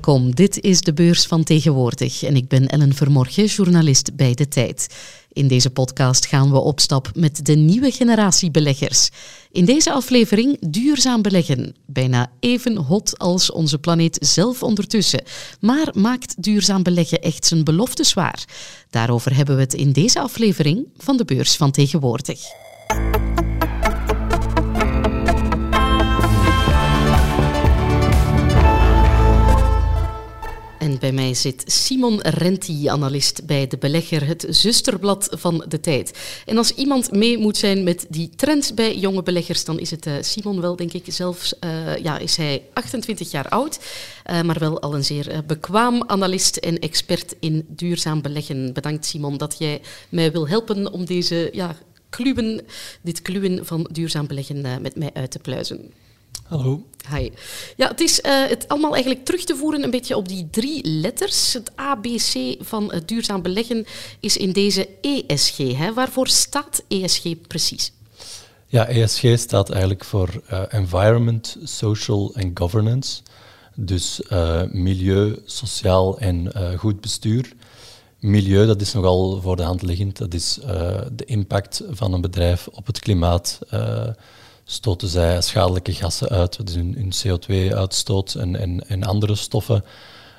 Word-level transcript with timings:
Welkom, 0.00 0.34
dit 0.34 0.60
is 0.60 0.80
de 0.80 0.92
beurs 0.92 1.26
van 1.26 1.44
tegenwoordig 1.44 2.22
en 2.22 2.36
ik 2.36 2.48
ben 2.48 2.66
Ellen 2.66 2.94
Vermorgen, 2.94 3.44
journalist 3.44 4.16
bij 4.16 4.34
De 4.34 4.48
Tijd. 4.48 4.94
In 5.32 5.48
deze 5.48 5.70
podcast 5.70 6.26
gaan 6.26 6.50
we 6.50 6.58
op 6.58 6.80
stap 6.80 7.10
met 7.14 7.46
de 7.46 7.54
nieuwe 7.54 7.90
generatie 7.90 8.50
beleggers. 8.50 9.10
In 9.50 9.64
deze 9.64 9.92
aflevering 9.92 10.56
duurzaam 10.70 11.22
beleggen. 11.22 11.74
Bijna 11.86 12.30
even 12.38 12.76
hot 12.76 13.18
als 13.18 13.52
onze 13.52 13.78
planeet 13.78 14.18
zelf 14.20 14.62
ondertussen. 14.62 15.22
Maar 15.60 15.88
maakt 15.92 16.42
duurzaam 16.42 16.82
beleggen 16.82 17.20
echt 17.20 17.46
zijn 17.46 17.64
belofte 17.64 18.04
zwaar? 18.04 18.44
Daarover 18.90 19.36
hebben 19.36 19.54
we 19.54 19.62
het 19.62 19.74
in 19.74 19.92
deze 19.92 20.20
aflevering 20.20 20.86
van 20.96 21.16
de 21.16 21.24
beurs 21.24 21.56
van 21.56 21.70
tegenwoordig. 21.70 22.40
Bij 31.00 31.12
mij 31.12 31.34
zit 31.34 31.62
Simon 31.66 32.20
Renti, 32.20 32.88
analist 32.88 33.46
bij 33.46 33.66
De 33.66 33.78
Belegger, 33.78 34.26
het 34.26 34.46
zusterblad 34.48 35.28
van 35.30 35.64
de 35.68 35.80
tijd. 35.80 36.18
En 36.46 36.56
als 36.56 36.74
iemand 36.74 37.12
mee 37.12 37.38
moet 37.38 37.56
zijn 37.56 37.84
met 37.84 38.06
die 38.08 38.30
trend 38.36 38.74
bij 38.74 38.96
jonge 38.96 39.22
beleggers, 39.22 39.64
dan 39.64 39.78
is 39.78 39.90
het 39.90 40.06
uh, 40.06 40.14
Simon 40.20 40.60
wel, 40.60 40.76
denk 40.76 40.92
ik. 40.92 41.04
Zelfs 41.06 41.54
uh, 41.64 41.96
ja, 41.96 42.18
is 42.18 42.36
hij 42.36 42.62
28 42.72 43.30
jaar 43.30 43.48
oud, 43.48 43.80
uh, 44.30 44.42
maar 44.42 44.58
wel 44.58 44.80
al 44.80 44.94
een 44.94 45.04
zeer 45.04 45.42
bekwaam 45.46 46.02
analist 46.06 46.56
en 46.56 46.78
expert 46.78 47.34
in 47.40 47.64
duurzaam 47.68 48.22
beleggen. 48.22 48.72
Bedankt 48.72 49.06
Simon 49.06 49.36
dat 49.36 49.56
jij 49.58 49.80
mij 50.08 50.32
wil 50.32 50.48
helpen 50.48 50.92
om 50.92 51.04
deze 51.04 51.50
ja, 51.52 51.76
kluwen, 52.08 52.60
dit 53.02 53.22
kluwen 53.22 53.66
van 53.66 53.88
duurzaam 53.92 54.26
beleggen 54.26 54.82
met 54.82 54.96
mij 54.96 55.10
uit 55.12 55.30
te 55.30 55.38
pluizen. 55.38 55.92
Hallo. 56.50 56.86
Hi. 57.10 57.30
Ja, 57.76 57.88
het 57.88 58.00
is 58.00 58.20
uh, 58.20 58.48
het 58.48 58.68
allemaal 58.68 58.92
eigenlijk 58.92 59.24
terug 59.24 59.44
te 59.44 59.56
voeren 59.56 59.82
een 59.82 59.90
beetje 59.90 60.16
op 60.16 60.28
die 60.28 60.48
drie 60.50 60.88
letters. 60.88 61.52
Het 61.52 61.72
ABC 61.74 62.56
van 62.60 62.92
het 62.92 63.08
duurzaam 63.08 63.42
beleggen 63.42 63.86
is 64.20 64.36
in 64.36 64.52
deze 64.52 64.88
ESG. 65.00 65.56
Hè? 65.56 65.94
Waarvoor 65.94 66.28
staat 66.28 66.82
ESG 66.88 67.22
precies? 67.48 67.92
Ja, 68.66 68.86
ESG 68.86 69.38
staat 69.38 69.70
eigenlijk 69.70 70.04
voor 70.04 70.42
uh, 70.52 70.62
Environment, 70.68 71.56
Social 71.62 72.34
en 72.34 72.50
Governance. 72.54 73.20
Dus 73.74 74.22
uh, 74.32 74.62
milieu, 74.70 75.42
sociaal 75.44 76.18
en 76.18 76.52
goed 76.78 77.00
bestuur. 77.00 77.52
Milieu, 78.18 78.66
dat 78.66 78.80
is 78.80 78.92
nogal 78.92 79.40
voor 79.40 79.56
de 79.56 79.62
hand 79.62 79.82
liggend. 79.82 80.18
Dat 80.18 80.34
is 80.34 80.58
de 81.12 81.24
impact 81.24 81.82
van 81.90 82.12
een 82.12 82.20
bedrijf 82.20 82.68
op 82.72 82.86
het 82.86 82.98
klimaat 82.98 83.58
stoten 84.70 85.08
zij 85.08 85.40
schadelijke 85.40 85.92
gassen 85.92 86.28
uit, 86.28 86.66
dus 86.66 86.74
hun, 86.74 86.94
hun 86.94 87.12
CO2-uitstoot 87.12 88.34
en, 88.34 88.56
en, 88.56 88.88
en, 88.88 89.04
andere 89.04 89.34
stoffen, 89.34 89.84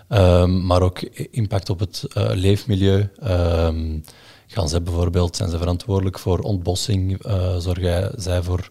um, 0.09 0.65
maar 0.65 0.81
ook 0.81 0.99
impact 1.31 1.69
op 1.69 1.79
het 1.79 2.03
uh, 2.17 2.29
leefmilieu. 2.33 3.09
Um, 3.23 4.03
gaan 4.47 4.69
zij 4.69 4.81
bijvoorbeeld, 4.81 5.35
zijn 5.35 5.49
ze 5.49 5.57
verantwoordelijk 5.57 6.19
voor 6.19 6.39
ontbossing, 6.39 7.25
uh, 7.25 7.57
zorgen 7.57 8.11
zij 8.15 8.43
voor 8.43 8.69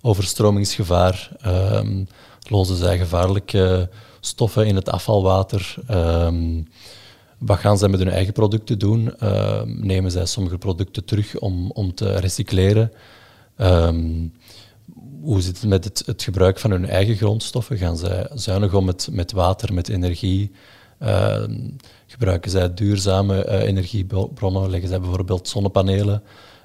overstromingsgevaar, 0.00 1.30
um, 1.46 2.08
lozen 2.48 2.76
zij 2.76 2.98
gevaarlijke 2.98 3.90
stoffen 4.20 4.66
in 4.66 4.74
het 4.74 4.90
afvalwater. 4.90 5.74
wat 7.38 7.58
gaan 7.58 7.78
zij 7.78 7.88
met 7.88 8.00
hun 8.00 8.10
eigen 8.10 8.32
producten 8.32 8.78
doen? 8.78 9.14
nemen 9.64 10.10
zij 10.10 10.26
sommige 10.26 10.58
producten 10.58 11.04
terug 11.04 11.38
om, 11.38 11.70
om 11.70 11.94
te 11.94 12.18
recycleren? 12.18 12.92
Hoe 15.22 15.40
zit 15.40 15.60
het 15.60 15.70
met 15.70 15.84
het, 15.84 16.02
het, 16.06 16.22
gebruik 16.22 16.58
van 16.58 16.70
hun 16.70 16.88
eigen 16.88 17.16
grondstoffen? 17.16 17.78
Gaan 17.78 17.96
zij 17.96 18.26
zuinig 18.34 18.74
om 18.74 18.84
met, 18.84 19.08
met 19.10 19.32
water, 19.32 19.74
met 19.74 19.88
energie? 19.88 20.52
Uh, 21.02 21.42
gebruiken 22.06 22.50
zij 22.50 22.74
duurzame 22.74 23.46
uh, 23.46 23.62
energiebronnen? 23.62 24.70
Leggen 24.70 24.88
zij 24.88 25.00
bijvoorbeeld 25.00 25.48
zonnepanelen? 25.48 26.22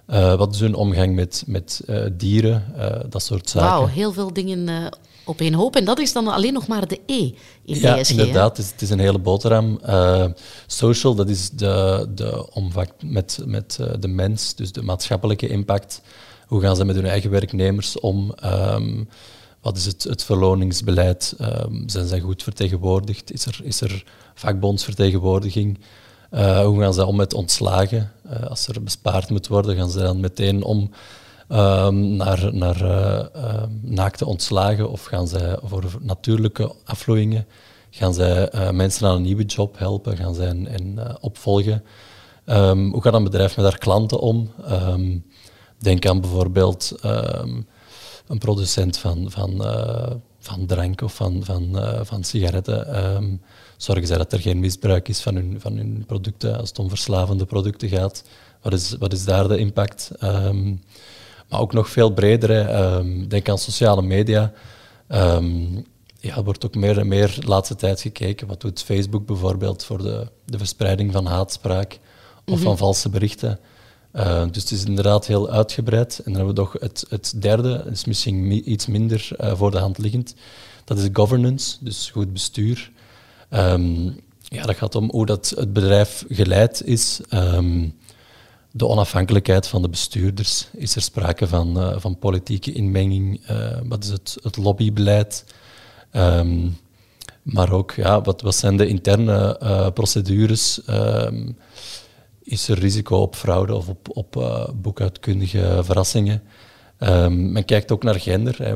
Uh, 0.10 0.36
wat 0.36 0.54
is 0.54 0.60
hun 0.60 0.76
omgang 0.76 1.16
met, 1.16 1.44
met 1.48 1.82
eh, 1.88 2.04
dieren? 2.14 2.74
dat 3.10 3.24
soort 3.24 3.50
zaken. 3.50 3.70
Wauw, 3.70 3.86
heel 3.86 4.12
veel 4.12 4.34
dingen 4.34 4.92
op 5.26 5.40
één 5.40 5.54
hoop. 5.54 5.76
En 5.76 5.86
dat 5.86 6.00
is 6.00 6.14
dan 6.14 6.28
alleen 6.28 6.54
nog 6.54 6.68
maar 6.68 6.88
de 6.88 7.00
E 7.06 7.32
in 7.66 7.80
ja, 7.80 7.98
ESG. 7.98 8.12
inderdaad. 8.12 8.58
Het 8.58 8.66
is, 8.66 8.72
het 8.72 8.82
is, 8.82 8.90
een 8.90 9.00
hele 9.00 9.20
boterham. 9.20 9.80
social, 10.68 11.16
dat 11.16 11.30
is 11.30 11.50
de, 11.50 12.08
de 12.16 12.54
omvang 12.54 12.90
met, 13.04 13.40
met 13.46 13.80
de 14.00 14.08
mens, 14.08 14.56
dus 14.56 14.72
de 14.72 14.82
maatschappelijke 14.82 15.48
impact. 15.48 16.02
Hoe 16.54 16.62
gaan 16.62 16.76
ze 16.76 16.86
met 16.86 16.96
hun 16.96 17.06
eigen 17.06 17.30
werknemers 17.30 18.00
om? 18.00 18.34
Um, 18.46 19.10
wat 19.62 19.78
is 19.78 19.86
het, 19.86 20.04
het 20.04 20.24
verloningsbeleid? 20.24 21.36
Um, 21.42 21.84
zijn 21.90 22.08
zij 22.08 22.20
goed 22.20 22.44
vertegenwoordigd? 22.44 23.34
Is 23.34 23.46
er, 23.46 23.60
is 23.64 23.82
er 23.82 24.04
vakbondsvertegenwoordiging? 24.34 25.80
Uh, 26.32 26.66
hoe 26.66 26.82
gaan 26.82 26.94
zij 26.94 27.04
om 27.04 27.16
met 27.16 27.34
ontslagen? 27.34 28.12
Uh, 28.26 28.44
als 28.44 28.68
er 28.68 28.84
bespaard 28.84 29.30
moet 29.30 29.48
worden, 29.48 29.76
gaan 29.76 29.90
ze 29.90 30.00
dan 30.00 30.20
meteen 30.20 30.64
om 30.64 30.90
um, 31.50 32.16
naar, 32.16 32.54
naar 32.54 32.82
uh, 32.82 33.64
naakte 33.82 34.26
ontslagen 34.26 34.90
of 34.90 35.04
gaan 35.04 35.28
zij 35.28 35.58
voor 35.64 35.84
natuurlijke 36.00 36.72
afvloeien? 36.86 37.46
Gaan 37.90 38.14
zij 38.14 38.52
mensen 38.72 39.08
aan 39.08 39.16
een 39.16 39.22
nieuwe 39.22 39.46
job 39.46 39.78
helpen? 39.78 40.18
Gaan 40.18 40.36
zij 40.36 40.48
en, 40.48 41.00
opvolgen? 41.22 41.84
Hoe 42.92 43.02
gaat 43.02 43.14
een 43.14 43.24
bedrijf 43.24 43.56
met 43.56 43.66
haar 43.66 43.78
klanten 43.78 44.20
om? 44.20 44.52
Denk 45.84 46.06
aan 46.06 46.22
bijvoorbeeld 46.22 46.94
ehm, 47.02 47.62
een 48.28 48.38
producent 48.38 48.98
van, 48.98 49.32
van, 49.32 49.66
uh, 49.66 50.12
van 50.40 50.66
drank 50.66 51.02
of 51.02 51.16
van, 51.16 51.44
van, 51.44 51.70
uh, 51.76 52.00
van 52.04 52.24
sigaretten. 52.24 53.06
Um, 53.16 53.42
zorgen 53.78 54.08
zij 54.08 54.18
dat 54.18 54.34
er 54.34 54.40
geen 54.40 54.60
misbruik 54.60 55.08
is 55.08 55.22
van 55.22 55.36
hun, 55.36 55.56
van 55.60 55.78
hun 55.78 56.04
producten 56.08 56.58
als 56.58 56.70
het 56.70 56.80
om 56.80 56.90
verslavende 56.90 57.46
producten 57.46 57.90
gaat. 57.90 58.24
Wat 58.62 58.74
is, 58.74 58.96
wat 59.00 59.14
is 59.14 59.26
daar 59.26 59.48
de 59.48 59.58
impact? 59.58 60.12
Um, 60.24 60.82
maar 61.50 61.60
ook 61.60 61.74
nog 61.74 61.90
veel 61.90 62.12
breder. 62.12 62.68
denk 63.30 63.50
aan 63.50 63.58
sociale 63.58 64.02
media. 64.02 64.54
ja, 66.20 66.36
er 66.36 66.44
wordt 66.44 66.66
ook 66.66 66.76
meer 66.76 67.00
en 67.00 67.08
meer 67.08 67.38
de 67.40 67.48
laatste 67.48 67.76
tijd 67.76 68.02
gekeken. 68.02 68.48
Wat 68.48 68.62
doet 68.62 68.84
Facebook 68.84 69.26
bijvoorbeeld 69.26 69.84
voor 69.84 70.04
de, 70.04 70.28
de 70.46 70.58
verspreiding 70.58 71.12
van 71.12 71.26
haatspraak 71.26 72.00
of 72.46 72.60
van 72.60 72.72
mhm. 72.72 72.78
valse 72.78 73.10
berichten? 73.10 73.60
Uh, 74.16 74.44
dus 74.52 74.62
het 74.62 74.72
is 74.72 74.86
inderdaad 74.86 75.28
heel 75.28 75.50
uitgebreid. 75.50 76.18
En 76.18 76.24
dan 76.24 76.36
hebben 76.36 76.56
we 76.56 76.62
nog 76.62 76.76
het, 76.80 77.06
het 77.10 77.34
derde, 77.36 77.86
is 77.92 78.06
misschien 78.06 78.72
iets 78.72 78.86
minder 78.86 79.30
uh, 79.42 79.56
voor 79.56 79.72
de 79.72 79.78
hand 79.78 79.98
liggend. 79.98 80.36
Dat 80.84 80.98
is 80.98 81.10
governance, 81.14 81.78
dus 81.80 82.10
goed 82.12 82.34
bestuur. 82.34 82.92
Um, 83.50 84.20
ja, 84.42 84.66
dat 84.66 84.76
gaat 84.76 84.96
om 84.96 85.10
hoe 85.12 85.26
dat 85.26 85.54
het 85.56 85.74
bedrijf 85.74 86.26
geleid 86.30 86.84
is. 86.86 87.20
Um, 87.30 87.96
de 88.72 88.88
onafhankelijkheid 88.88 89.68
van 89.68 89.82
de 89.82 89.90
bestuurders. 89.90 90.68
Is 90.72 90.96
er 90.96 91.02
sprake 91.02 91.48
van, 91.48 91.78
uh, 91.78 91.96
van 91.98 92.20
politieke 92.20 92.72
inmenging? 92.72 93.42
wat 93.88 94.04
is 94.04 94.10
het, 94.10 94.38
het 94.42 94.58
lobbybeleid? 94.58 95.46
Um, 96.12 96.78
maar 97.42 97.72
ook, 97.72 97.92
ja, 97.92 98.22
wat, 98.22 98.42
wat 98.42 98.56
zijn 98.56 98.78
de 98.78 98.88
interne 98.88 99.92
procedures? 99.94 100.82
Is 102.44 102.68
er 102.68 102.80
risico 102.80 103.18
op 103.18 103.36
fraude 103.36 103.76
of 103.76 103.88
op, 103.88 104.18
op 104.18 104.36
uh, 104.36 104.68
boekhoudkundige 104.76 105.80
verrassingen. 105.84 106.42
Um, 107.00 107.52
men 107.52 107.66
kijkt 107.66 107.92
ook 107.92 108.04
naar 108.04 108.20
gender. 108.20 108.58
Hè. 108.58 108.76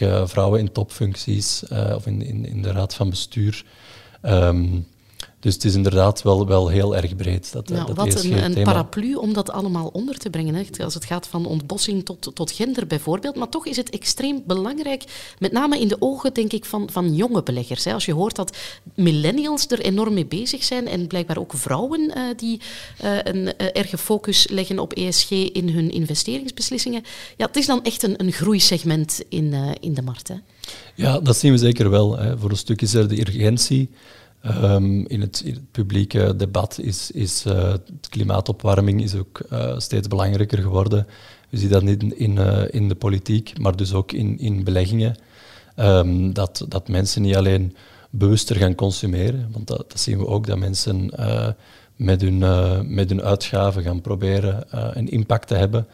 Uh, 0.00 0.26
vrouwen 0.26 0.60
in 0.60 0.72
topfuncties 0.72 1.62
uh, 1.72 1.92
of 1.94 2.06
in, 2.06 2.22
in, 2.22 2.46
in, 2.46 2.62
de 2.62 2.72
raad 2.72 2.94
van 2.94 3.10
bestuur. 3.10 3.64
Um, 4.22 4.86
dus 5.40 5.54
het 5.54 5.64
is 5.64 5.74
inderdaad 5.74 6.22
wel, 6.22 6.46
wel 6.46 6.68
heel 6.68 6.96
erg 6.96 7.16
breed. 7.16 7.52
Dat, 7.52 7.68
nou, 7.68 7.86
dat 7.86 7.96
wat 7.96 8.24
een, 8.24 8.44
een 8.44 8.62
paraplu 8.62 9.14
om 9.14 9.32
dat 9.32 9.50
allemaal 9.50 9.86
onder 9.92 10.18
te 10.18 10.30
brengen. 10.30 10.54
Hè. 10.54 10.84
Als 10.84 10.94
het 10.94 11.04
gaat 11.04 11.26
van 11.26 11.46
ontbossing 11.46 12.04
tot, 12.04 12.30
tot 12.34 12.52
gender 12.52 12.86
bijvoorbeeld. 12.86 13.36
Maar 13.36 13.48
toch 13.48 13.66
is 13.66 13.76
het 13.76 13.90
extreem 13.90 14.42
belangrijk, 14.46 15.04
met 15.38 15.52
name 15.52 15.80
in 15.80 15.88
de 15.88 15.96
ogen 15.98 16.34
denk 16.34 16.52
ik, 16.52 16.64
van, 16.64 16.88
van 16.90 17.14
jonge 17.14 17.42
beleggers. 17.42 17.84
Hè. 17.84 17.92
Als 17.92 18.04
je 18.04 18.12
hoort 18.12 18.36
dat 18.36 18.56
millennials 18.94 19.66
er 19.66 19.80
enorm 19.80 20.14
mee 20.14 20.26
bezig 20.26 20.64
zijn 20.64 20.88
en 20.88 21.06
blijkbaar 21.06 21.38
ook 21.38 21.52
vrouwen 21.54 22.00
uh, 22.00 22.22
die 22.36 22.60
uh, 23.04 23.18
een 23.22 23.42
uh, 23.42 23.50
erge 23.72 23.98
focus 23.98 24.48
leggen 24.48 24.78
op 24.78 24.92
ESG 24.92 25.30
in 25.30 25.68
hun 25.68 25.90
investeringsbeslissingen. 25.90 27.02
Ja, 27.36 27.46
het 27.46 27.56
is 27.56 27.66
dan 27.66 27.84
echt 27.84 28.02
een, 28.02 28.20
een 28.20 28.32
groeisegment 28.32 29.22
in, 29.28 29.54
in 29.80 29.94
de 29.94 30.02
markt. 30.02 30.28
Hè. 30.28 30.34
Ja, 30.94 31.20
dat 31.20 31.36
zien 31.36 31.52
we 31.52 31.58
zeker 31.58 31.90
wel. 31.90 32.18
Hè. 32.18 32.38
Voor 32.38 32.50
een 32.50 32.56
stuk 32.56 32.82
is 32.82 32.94
er 32.94 33.08
de 33.08 33.20
urgentie. 33.20 33.90
Um, 34.46 35.06
in, 35.06 35.20
het, 35.20 35.44
publieke 35.70 36.36
debat 36.36 36.78
is, 36.78 37.10
is 37.10 37.44
uh, 37.46 37.74
klimaatopwarming 38.08 39.02
is 39.02 39.14
ook 39.14 39.42
uh, 39.52 39.78
steeds 39.78 40.08
belangrijker 40.08 40.58
geworden. 40.58 41.06
We 41.48 41.58
zien 41.58 41.70
dat 41.70 41.82
niet 41.82 42.02
in, 42.02 42.36
uh, 42.36 42.62
in 42.70 42.88
de 42.88 42.94
politiek, 42.94 43.58
maar 43.58 43.76
dus 43.76 43.92
ook 43.92 44.12
in, 44.12 44.38
in 44.38 44.64
beleggingen. 44.64 45.16
Um, 45.76 46.32
dat, 46.32 46.64
dat 46.68 46.88
mensen 46.88 47.22
niet 47.22 47.36
alleen 47.36 47.76
bewuster 48.10 48.56
gaan 48.56 48.74
consumeren, 48.74 49.48
want 49.52 49.66
dat, 49.66 49.90
dat 49.90 50.00
zien 50.00 50.18
we 50.18 50.26
ook, 50.26 50.46
dat 50.46 50.58
mensen 50.58 51.10
met, 51.96 52.20
hun, 52.20 52.38
met 52.94 53.08
hun 53.08 53.22
uitgaven 53.22 53.82
gaan 53.82 54.00
proberen 54.00 54.64
een 54.98 55.08
impact 55.08 55.48
te 55.48 55.54
hebben. 55.54 55.86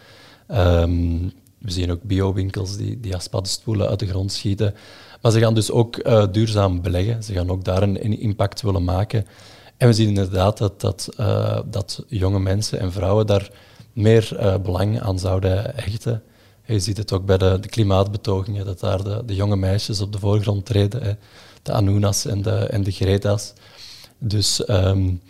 Um, 0.50 1.32
we 1.58 1.70
zien 1.70 1.90
ook 1.90 2.02
bio-winkels 2.02 2.76
die, 2.76 3.00
die 3.00 3.14
aspaddenstoelen 3.14 3.88
uit 3.88 3.98
de 3.98 4.06
grond 4.06 4.32
schieten. 4.32 4.74
Maar 5.22 5.32
ze 5.32 5.40
gaan 5.40 5.54
dus 5.54 5.70
ook 5.70 6.06
uh, 6.06 6.24
duurzaam 6.32 6.82
beleggen. 6.82 7.22
Ze 7.22 7.32
gaan 7.32 7.50
ook 7.50 7.64
daar 7.64 7.82
een, 7.82 8.20
impact 8.20 8.62
willen 8.62 8.84
maken. 8.84 9.26
En 9.76 9.88
we 9.88 9.94
zien 9.94 10.08
inderdaad 10.08 10.58
dat, 10.58 10.80
dat, 10.80 11.08
uh, 11.20 11.58
dat 11.70 12.04
jonge 12.08 12.40
mensen 12.40 12.78
en 12.78 12.92
vrouwen 12.92 13.26
daar 13.26 13.50
meer 13.92 14.28
uh, 14.32 14.56
belang 14.56 15.00
aan 15.00 15.18
zouden 15.18 15.72
hechten. 15.74 16.22
Je 16.64 16.78
ziet 16.80 16.96
het 16.96 17.12
ook 17.12 17.24
bij 17.24 17.38
de, 17.38 17.58
de 17.60 17.68
klimaatbetogingen, 17.68 18.64
dat 18.64 18.80
daar 18.80 19.04
de, 19.04 19.22
de, 19.26 19.34
jonge 19.34 19.56
meisjes 19.56 20.00
op 20.00 20.12
de 20.12 20.18
voorgrond 20.18 20.66
treden. 20.66 21.02
Hè. 21.02 21.12
De 21.62 21.72
Anunas 21.72 22.26
en 22.26 22.42
de, 22.42 22.50
en 22.50 22.82
de 22.82 22.90
Greta's. 22.90 23.52
Dus 24.18 24.68
um, 24.68 25.20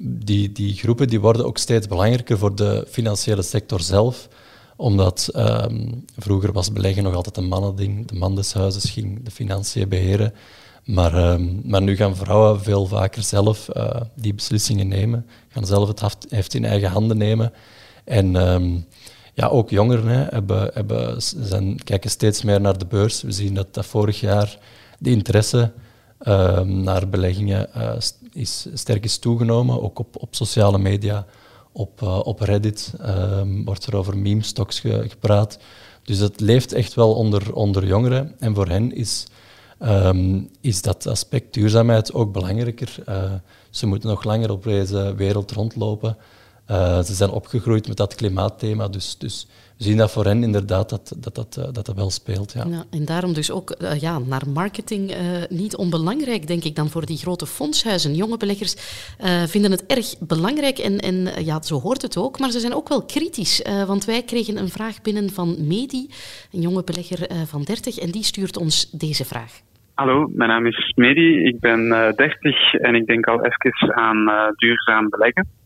die, 0.00 0.52
die 0.52 0.74
groepen 0.74 1.08
die 1.08 1.20
worden 1.20 1.46
ook 1.46 1.58
steeds 1.58 1.86
belangrijker 1.86 2.38
voor 2.38 2.54
de 2.54 2.86
financiële 2.88 3.42
sector 3.42 3.80
zelf 3.80 4.28
omdat 4.76 5.30
um, 5.36 6.04
vroeger 6.18 6.52
was 6.52 6.72
beleggen 6.72 7.02
nog 7.02 7.14
altijd 7.14 7.36
een 7.36 7.48
mannending. 7.48 8.06
De 8.06 8.14
man 8.14 8.34
des 8.34 8.52
huizes 8.52 8.90
ging 8.90 9.24
de 9.24 9.30
financiën 9.30 9.88
beheren. 9.88 10.34
Maar, 10.84 11.32
um, 11.32 11.60
maar 11.64 11.82
nu 11.82 11.96
gaan 11.96 12.16
vrouwen 12.16 12.62
veel 12.62 12.86
vaker 12.86 13.22
zelf 13.22 13.68
uh, 13.76 14.00
die 14.14 14.34
beslissingen 14.34 14.88
nemen. 14.88 15.26
Gaan 15.48 15.66
zelf 15.66 15.88
het 15.88 16.26
heft 16.28 16.54
in 16.54 16.64
eigen 16.64 16.90
handen 16.90 17.16
nemen. 17.16 17.52
En 18.04 18.34
um, 18.34 18.86
ja, 19.34 19.46
ook 19.46 19.70
jongeren 19.70 20.06
hè, 20.06 20.24
hebben, 20.30 20.70
hebben, 20.74 21.22
zijn, 21.22 21.84
kijken 21.84 22.10
steeds 22.10 22.42
meer 22.42 22.60
naar 22.60 22.78
de 22.78 22.86
beurs. 22.86 23.22
We 23.22 23.32
zien 23.32 23.54
dat, 23.54 23.74
dat 23.74 23.86
vorig 23.86 24.20
jaar 24.20 24.58
de 24.98 25.10
interesse 25.10 25.72
naar 26.64 27.08
beleggingen 27.08 27.68
uh, 27.76 27.92
is, 28.32 28.66
sterk 28.74 29.04
is 29.04 29.18
toegenomen, 29.18 29.82
ook 29.82 29.98
op, 29.98 30.16
op 30.22 30.34
sociale 30.34 30.78
media 30.78 31.26
op, 31.72 32.00
uh, 32.02 32.18
op 32.22 32.40
Reddit 32.40 32.92
um, 33.00 33.64
wordt 33.64 33.86
er 33.86 33.96
over 33.96 34.18
meme 34.18 34.42
stocks 34.42 34.80
ge 34.80 35.04
gepraat. 35.08 35.58
Dus 36.02 36.18
het 36.18 36.40
leeft 36.40 36.72
echt 36.72 36.94
wel 36.94 37.14
onder, 37.14 37.54
onder 37.54 37.86
jongeren. 37.86 38.34
En 38.38 38.54
voor 38.54 38.68
hen 38.68 38.94
is, 38.94 39.26
um, 39.82 40.50
is 40.60 40.82
dat 40.82 41.06
aspect 41.06 41.54
duurzaamheid 41.54 42.12
ook 42.12 42.32
belangrijker. 42.32 42.94
Uh, 43.08 43.32
ze 43.70 43.86
moeten 43.86 44.08
nog 44.08 44.24
langer 44.24 44.50
op 44.50 44.62
deze 44.62 45.14
wereld 45.14 45.50
rondlopen. 45.50 46.16
Uh, 46.70 47.02
ze 47.02 47.14
zijn 47.14 47.30
opgegroeid 47.30 47.88
met 47.88 47.96
dat 47.96 48.14
klimaatthema. 48.14 48.88
Dus, 48.88 49.18
dus 49.18 49.46
zien 49.82 49.96
dat 49.96 50.12
voor 50.12 50.24
hen 50.24 50.42
inderdaad 50.42 50.90
dat 50.90 51.16
dat, 51.18 51.34
dat, 51.34 51.56
eh, 51.56 51.72
dat, 51.72 51.86
dat 51.86 51.96
wel 51.96 52.10
speelt. 52.10 52.52
Ja. 52.52 52.64
ja. 52.68 52.84
en 52.90 53.04
daarom 53.04 53.32
dus 53.32 53.50
ook 53.50 53.74
uh, 53.78 54.00
ja, 54.00 54.18
naar 54.18 54.42
marketing 54.54 55.10
uh, 55.10 55.16
niet 55.48 55.76
onbelangrijk, 55.76 56.46
denk 56.46 56.64
ik, 56.64 56.76
dan 56.76 56.88
voor 56.88 57.06
die 57.06 57.16
grote 57.16 57.46
fondshuizen. 57.46 58.14
Jonge 58.14 58.36
beleggers 58.36 58.74
vinden 59.46 59.70
het 59.70 59.86
erg 59.86 60.14
belangrijk 60.20 60.78
en, 60.78 60.98
en 60.98 61.44
ja, 61.44 61.62
zo 61.62 61.80
hoort 61.80 62.02
het 62.02 62.16
ook, 62.16 62.38
maar 62.38 62.50
ze 62.50 62.60
zijn 62.60 62.74
ook 62.74 62.88
wel 62.88 63.04
kritisch. 63.04 63.62
want 63.86 64.04
wij 64.04 64.22
kregen 64.22 64.56
een 64.56 64.68
vraag 64.68 65.02
binnen 65.02 65.30
van 65.30 65.66
Medi, 65.66 66.08
een 66.52 66.60
jonge 66.60 66.84
belegger 66.84 67.26
van 67.46 67.62
30, 67.62 67.98
en 67.98 68.10
die 68.10 68.24
stuurt 68.24 68.56
ons 68.56 68.90
deze 68.90 69.24
vraag. 69.24 69.60
Hallo, 69.94 70.30
mijn 70.34 70.48
naam 70.48 70.66
is 70.66 70.92
Medi, 70.96 71.44
ik 71.44 71.60
ben 71.60 71.88
30 72.16 72.74
en 72.74 72.94
ik 72.94 73.06
denk 73.06 73.26
al 73.26 73.44
even 73.44 73.94
aan 73.94 74.52
duurzaam 74.56 75.08
beleggen. 75.08 75.61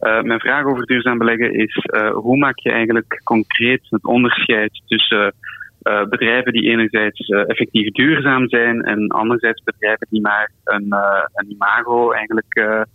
Uh, 0.00 0.20
mijn 0.22 0.40
vraag 0.40 0.64
over 0.64 0.86
duurzaam 0.86 1.18
beleggen 1.18 1.54
is: 1.54 1.76
uh, 1.94 2.10
hoe 2.10 2.36
maak 2.36 2.58
je 2.58 2.70
eigenlijk 2.70 3.20
concreet 3.24 3.86
het 3.88 4.04
onderscheid 4.04 4.82
tussen 4.86 5.34
uh, 5.82 6.04
bedrijven 6.04 6.52
die 6.52 6.70
enerzijds 6.70 7.28
effectief 7.28 7.90
duurzaam 7.90 8.48
zijn 8.48 8.82
en 8.82 9.08
anderzijds 9.08 9.62
bedrijven 9.62 10.06
die 10.10 10.20
maar 10.20 10.50
een, 10.64 10.94
een 11.34 11.50
imago 11.50 12.12
eigenlijk 12.12 12.86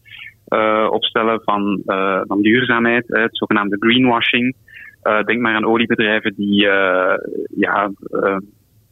opstellen 0.90 1.42
van, 1.44 1.82
van 2.28 2.42
duurzaamheid, 2.42 3.06
het 3.08 3.38
zogenaamde 3.38 3.78
greenwashing. 3.80 4.56
denk 5.26 5.40
maar 5.40 5.56
aan 5.56 5.66
oliebedrijven 5.66 6.34
die 6.36 6.62
ja, 7.56 7.92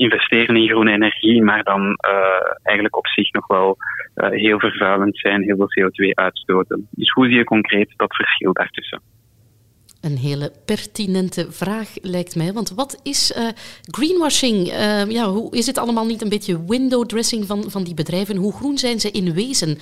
investeren 0.02 0.56
in 0.56 0.68
groene 0.68 0.92
energie, 0.92 1.44
maar 1.44 1.64
dan 1.64 1.82
uh, 1.82 2.56
eigenlijk 2.64 2.98
op 2.98 3.08
zich 3.08 3.32
nog 3.32 3.48
wel 3.48 3.78
uh, 4.16 4.30
heel 4.30 4.60
vervuilend 4.60 5.18
zijn, 5.18 5.44
heel 5.44 5.56
veel 5.58 5.90
CO2 5.90 6.14
uitstoten. 6.14 6.88
Dus 6.92 7.10
hoe 7.10 7.26
zie 7.26 7.36
je 7.36 7.44
concreet 7.44 7.94
dat 7.96 8.16
verschil 8.16 8.54
daartussen? 8.54 9.02
Een 10.02 10.18
hele 10.18 10.52
pertinente 10.66 11.52
vraag 11.52 11.90
lijkt 12.02 12.36
mij. 12.36 12.54
Want 12.54 12.74
wat 12.74 13.00
is 13.04 13.36
uh, 13.38 13.48
greenwashing? 13.82 14.68
ja, 15.10 15.30
hoe 15.30 15.56
is 15.56 15.66
het 15.66 15.78
allemaal 15.78 16.06
niet 16.06 16.22
een 16.22 16.30
beetje 16.30 16.66
window 16.66 17.06
dressing 17.06 17.46
van, 17.46 17.64
van 17.68 17.84
die 17.84 17.94
bedrijven? 17.94 18.36
Hoe 18.36 18.54
groen 18.54 18.78
zijn 18.78 19.00
ze 19.00 19.12
in 19.12 19.34
wezen? 19.34 19.78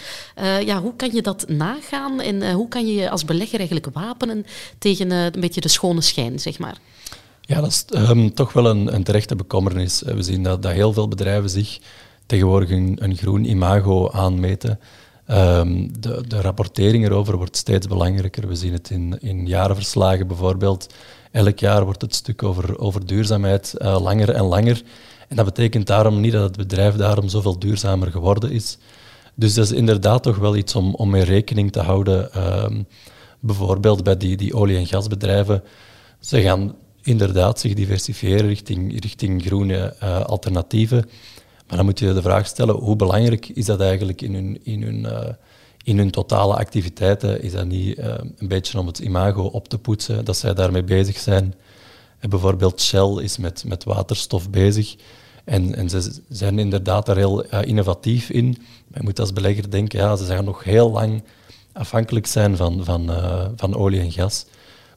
ja, 0.65 0.81
hoe 0.81 0.95
kan 0.95 1.09
je 1.13 1.21
dat 1.21 1.45
nagaan 1.47 2.21
en 2.21 2.51
hoe 2.51 2.67
kan 2.67 2.87
je 2.87 2.93
je 2.93 3.09
als 3.09 3.25
belegger 3.25 3.59
eigenlijk 3.59 3.93
wapenen 3.93 4.45
tegen 4.79 5.11
een 5.11 5.41
beetje 5.41 5.61
de 5.61 5.69
schone 5.69 6.01
schijn, 6.01 6.39
zeg 6.39 6.59
maar? 6.59 6.77
Ja, 7.49 7.61
dat 7.61 7.69
is 7.69 7.85
um, 8.09 8.33
toch 8.33 8.53
wel 8.53 8.65
een, 8.65 8.93
een, 8.93 9.03
terechte 9.03 9.35
bekommernis. 9.35 10.01
We 10.01 10.23
zien 10.23 10.43
dat, 10.43 10.61
dat 10.61 10.71
heel 10.71 10.93
veel 10.93 11.07
bedrijven 11.07 11.49
zich 11.49 11.79
tegenwoordig 12.25 12.69
een, 12.69 13.15
groen 13.15 13.45
imago 13.45 14.09
aanmeten. 14.09 14.79
Um, 15.27 16.01
de, 16.01 16.23
de, 16.27 16.41
rapportering 16.41 17.05
erover 17.05 17.37
wordt 17.37 17.57
steeds 17.57 17.87
belangrijker. 17.87 18.47
We 18.47 18.55
zien 18.55 18.73
het 18.73 18.89
in, 18.89 19.17
in 19.21 19.47
jarenverslagen 19.47 20.27
bijvoorbeeld. 20.27 20.93
Elk 21.31 21.59
jaar 21.59 21.83
wordt 21.83 22.01
het 22.01 22.15
stuk 22.15 22.43
over, 22.43 22.79
over 22.79 23.05
duurzaamheid 23.05 23.75
uh, 23.77 24.01
langer 24.01 24.29
en 24.29 24.43
langer. 24.43 24.81
En 25.27 25.35
dat 25.35 25.45
betekent 25.45 25.87
daarom 25.87 26.19
niet 26.19 26.31
dat 26.31 26.43
het 26.43 26.57
bedrijf 26.57 26.95
daarom 26.95 27.29
zoveel 27.29 27.59
duurzamer 27.59 28.11
geworden 28.11 28.51
is. 28.51 28.77
Dus 29.35 29.53
dat 29.53 29.65
is 29.65 29.71
inderdaad 29.71 30.23
toch 30.23 30.37
wel 30.37 30.55
iets 30.55 30.75
om, 30.75 30.95
om 30.95 31.09
mee 31.09 31.23
rekening 31.23 31.71
te 31.71 31.81
houden. 31.81 32.47
Um, 32.63 32.87
bijvoorbeeld 33.39 34.03
bij 34.03 34.17
die, 34.17 34.37
die 34.37 34.55
olie- 34.55 34.77
en 34.77 34.87
gasbedrijven. 34.87 35.63
Ze 36.19 36.41
gaan 36.41 36.75
inderdaad 37.09 37.59
zich 37.59 37.73
diversifiëren 37.73 38.47
richting, 38.47 39.01
richting 39.01 39.43
groene 39.43 39.95
uh, 40.03 40.21
alternatieven. 40.21 41.09
Maar 41.67 41.77
dan 41.77 41.85
moet 41.85 41.99
je 41.99 42.13
de 42.13 42.21
vraag 42.21 42.47
stellen, 42.47 42.75
hoe 42.75 42.95
belangrijk 42.95 43.47
is 43.47 43.65
dat 43.65 43.81
eigenlijk 43.81 44.21
in 44.21 44.33
hun, 44.33 44.59
in 44.63 44.83
hun, 44.83 44.99
uh, 44.99 45.29
in 45.83 45.97
hun 45.97 46.11
totale 46.11 46.55
activiteiten? 46.55 47.41
Is 47.41 47.51
dat 47.51 47.65
niet 47.65 47.97
uh, 47.97 48.13
een 48.37 48.47
beetje 48.47 48.79
om 48.79 48.87
het 48.87 48.99
imago 48.99 49.43
op 49.43 49.67
te 49.67 49.77
poetsen, 49.77 50.25
dat 50.25 50.37
zij 50.37 50.53
daarmee 50.53 50.83
bezig 50.83 51.17
zijn? 51.17 51.53
Bijvoorbeeld 52.29 52.81
Shell 52.81 53.23
is 53.23 53.37
met, 53.37 53.63
met 53.65 53.83
waterstof 53.83 54.49
bezig. 54.49 54.95
En, 55.43 55.75
en 55.75 55.89
ze 55.89 56.21
zijn 56.29 56.59
inderdaad 56.59 57.05
daar 57.05 57.17
heel 57.17 57.43
innovatief 57.43 58.29
in. 58.29 58.57
Je 58.93 59.03
moet 59.03 59.19
als 59.19 59.33
belegger 59.33 59.71
denken, 59.71 59.99
ja, 59.99 60.15
ze 60.15 60.25
gaan 60.25 60.45
nog 60.45 60.63
heel 60.63 60.91
lang 60.91 61.23
afhankelijk 61.73 62.27
zijn 62.27 62.57
van, 62.57 62.83
van, 62.83 63.11
van 63.55 63.75
olie 63.75 63.99
en 63.99 64.11
gas. 64.11 64.45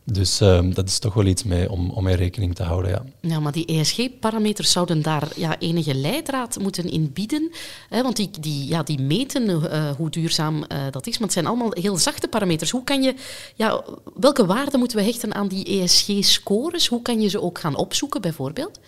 Dus 0.04 0.40
ehm, 0.40 0.72
dat 0.72 0.88
is 0.88 0.98
toch 0.98 1.14
wel 1.14 1.26
iets 1.26 1.42
mee 1.42 1.70
om, 1.70 1.90
om 1.90 2.04
mee 2.04 2.16
rekening 2.16 2.54
te 2.54 2.62
houden. 2.62 2.90
Ja, 2.90 3.04
ja 3.20 3.40
maar 3.40 3.52
die 3.52 3.66
ESG-parameters 3.66 4.72
zouden 4.72 5.02
daar 5.02 5.28
ja, 5.36 5.58
enige 5.58 5.94
leidraad 5.94 6.58
moeten 6.58 6.90
in 6.90 7.12
bieden. 7.12 7.50
Hè, 7.88 8.02
want 8.02 8.16
die, 8.16 8.30
die, 8.40 8.68
ja, 8.68 8.82
die 8.82 9.00
meten 9.00 9.48
uh, 9.50 9.90
hoe 9.90 10.10
duurzaam 10.10 10.56
uh, 10.56 10.78
dat 10.90 11.06
is. 11.06 11.12
Maar 11.12 11.22
het 11.22 11.32
zijn 11.32 11.46
allemaal 11.46 11.70
heel 11.72 11.96
zachte 11.96 12.28
parameters. 12.28 12.70
Hoe 12.70 12.84
kan 12.84 13.02
je, 13.02 13.14
ja, 13.54 13.84
welke 14.14 14.46
waarde 14.46 14.78
moeten 14.78 14.96
we 14.96 15.04
hechten 15.04 15.34
aan 15.34 15.48
die 15.48 15.64
ESG-scores? 15.64 16.88
Hoe 16.88 17.02
kan 17.02 17.20
je 17.20 17.28
ze 17.28 17.42
ook 17.42 17.58
gaan 17.58 17.76
opzoeken, 17.76 18.20
bijvoorbeeld? 18.20 18.80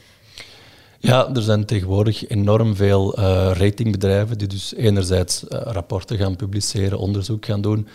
Ja, 0.99 1.35
er 1.35 1.43
zijn 1.43 1.65
tegenwoordig 1.65 2.29
enorm 2.29 2.77
veel 2.77 3.19
uh, 3.19 3.51
ratingbedrijven 3.55 4.39
die 4.39 4.49
dus 4.49 4.75
enerzijds 4.75 5.45
rapporten 5.49 6.19
gaan 6.19 6.37
publiceren, 6.37 6.99
onderzoek 6.99 7.45
gaan 7.45 7.61
doen, 7.61 7.89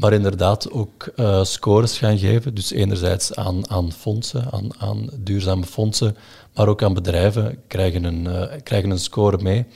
maar 0.00 0.12
inderdaad 0.12 0.70
ook 0.70 1.12
uh, 1.16 1.44
scores 1.44 1.98
gaan 1.98 2.18
geven. 2.18 2.54
Dus 2.54 2.72
enerzijds 2.72 3.34
aan, 3.34 3.70
aan 3.70 3.92
fondsen, 3.92 4.50
aan, 4.50 4.68
aan 4.78 5.10
duurzame 5.18 5.64
fondsen, 5.64 6.16
maar 6.54 6.68
ook 6.68 6.82
aan 6.82 6.94
bedrijven 6.94 7.62
krijgen 7.66 8.04
een, 8.04 8.24
uh, 8.24 8.44
krijgen 8.62 8.90
een 8.90 8.98
score 8.98 9.42
mee. 9.42 9.66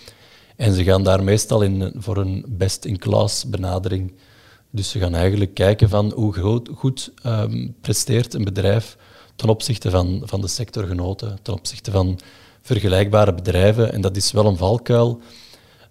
En 0.57 0.73
ze 0.73 0.85
gaan 0.85 1.03
daar 1.03 1.25
meestal 1.25 1.63
in 1.63 1.93
voor 1.97 2.17
een 2.17 2.45
best-in-class 2.49 3.49
benadering. 3.49 4.13
Dus 4.71 4.91
ze 4.91 4.99
gaan 4.99 5.15
eigenlijk 5.15 5.55
kijken 5.55 5.89
van 5.89 6.13
hoe 6.13 6.33
groot, 6.33 6.69
goed 6.75 7.13
um, 7.27 7.75
presteert 7.81 8.35
een 8.35 8.45
bedrijf 8.45 8.97
ten 9.37 9.49
opzichte 9.49 9.91
van, 9.91 10.23
van 10.25 10.41
de 10.41 10.49
sectorgenoten, 10.49 11.39
ten 11.43 11.55
opzichte 11.55 11.91
van 11.91 12.19
vergelijkbare 12.61 13.35
bedrijven. 13.35 13.93
En 13.93 14.01
dat 14.01 14.17
is 14.17 14.33
wel 14.33 14.47
een 14.47 14.57
valkuil, 14.57 15.21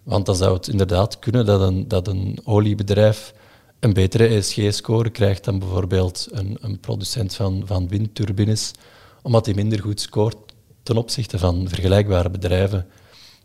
want 0.03 0.25
dan 0.25 0.35
zou 0.35 0.53
het 0.53 0.67
inderdaad 0.67 1.19
kunnen 1.19 1.45
dat 1.45 1.61
een, 1.61 1.87
dat 1.87 2.07
een 2.07 2.39
oliebedrijf 2.43 3.33
een 3.83 3.93
betere 3.93 4.27
ESG-score 4.27 5.09
krijgt 5.09 5.43
dan 5.43 5.59
bijvoorbeeld 5.59 6.27
een, 6.31 6.57
een 6.61 6.79
producent 6.79 7.35
van, 7.35 7.63
van 7.65 7.87
windturbines, 7.87 8.71
omdat 9.21 9.45
hij 9.45 9.55
minder 9.55 9.79
goed 9.79 10.01
scoort 10.01 10.35
ten 10.83 10.97
opzichte 10.97 11.39
van 11.39 11.67
vergelijkbare 11.67 12.29
bedrijven. 12.29 12.87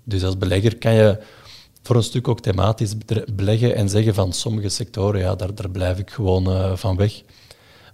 Dus 0.04 0.24
als 0.24 0.38
belegger 0.38 0.76
kan 0.76 0.94
je 0.94 1.18
voor 1.82 1.96
een 1.96 2.02
stuk 2.02 2.28
ook 2.28 2.40
thematisch 2.40 2.94
beleggen 3.34 3.74
en 3.74 3.88
zeggen 3.88 4.14
van 4.14 4.32
sommige 4.32 4.68
sectoren, 4.68 5.20
ja, 5.20 5.34
daar, 5.34 5.54
daar 5.54 5.70
blijf 5.70 5.98
ik 5.98 6.10
gewoon 6.10 6.50
uh, 6.50 6.76
van 6.76 6.96
weg. 6.96 7.22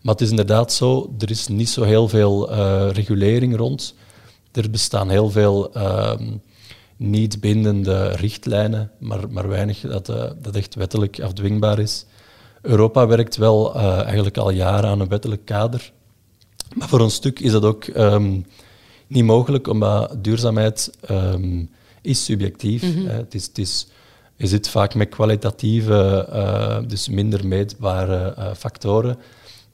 Maar 0.03 0.15
het 0.15 0.23
is 0.23 0.31
inderdaad 0.31 0.73
zo, 0.73 1.15
er 1.19 1.31
is 1.31 1.49
niet 1.49 1.69
zo 1.69 1.83
heel 1.83 2.09
veel 2.09 2.53
uh, 2.53 2.89
regulering 2.93 3.57
rond. 3.57 3.95
Er 4.53 4.71
bestaan 4.71 5.11
heel 5.11 5.31
veel 5.31 5.77
uh, 5.77 6.13
niet 6.97 7.41
bindende 7.41 8.09
richtlijnen, 8.09 8.91
maar, 8.99 9.31
maar 9.31 9.49
weinig 9.49 9.81
dat, 9.81 10.09
uh, 10.09 10.31
dat 10.41 10.57
echt 10.57 10.75
wettelijk 10.75 11.21
afdwingbaar 11.21 11.79
is. 11.79 12.07
Europa 12.65 13.07
werkt 13.07 13.37
wel 13.37 13.77
uh, 13.77 14.03
eigenlijk 14.03 14.37
al 14.37 14.51
jaren 14.51 14.91
aan 14.91 15.01
een 15.01 15.09
wettelijk 15.09 15.45
kader. 15.45 15.93
Maar 16.75 16.89
voor 16.89 17.01
een 17.01 17.11
stuk 17.11 17.41
is 17.41 17.53
dat 17.53 17.65
ook 17.65 17.85
ehm, 17.85 18.41
niet 19.07 19.25
mogelijk, 19.25 19.69
omdat 19.69 20.25
duurzaamheid 20.25 20.91
um, 21.11 21.71
is 22.03 22.25
subjectief. 22.25 22.83
Mm 22.83 23.07
het 23.07 23.35
is, 23.35 23.47
het 23.47 23.59
is, 23.59 23.87
je 24.37 24.47
zit 24.47 24.69
vaak 24.69 24.95
met 24.95 25.09
kwalitatieve, 25.09 26.29
uh, 26.33 26.89
dus 26.89 27.09
minder 27.09 27.47
meetbare 27.47 28.35
uh, 28.39 28.55
factoren. 28.55 29.19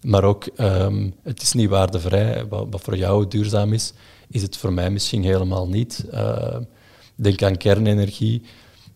Maar 0.02 0.24
ook, 0.24 0.48
um, 0.56 1.14
het 1.22 1.42
is 1.42 1.52
niet 1.52 1.68
waardevrij. 1.68 2.46
Wat, 2.48 2.66
wat, 2.70 2.80
voor 2.80 2.96
jou 2.96 3.28
duurzaam 3.28 3.72
is, 3.72 3.92
is 4.30 4.42
het 4.42 4.56
voor 4.56 4.72
mij 4.72 4.90
misschien 4.90 5.24
helemaal 5.24 5.68
niet. 5.68 6.04
Uh, 6.12 6.56
denk 7.14 7.42
aan 7.42 7.56
kernenergie. 7.56 8.42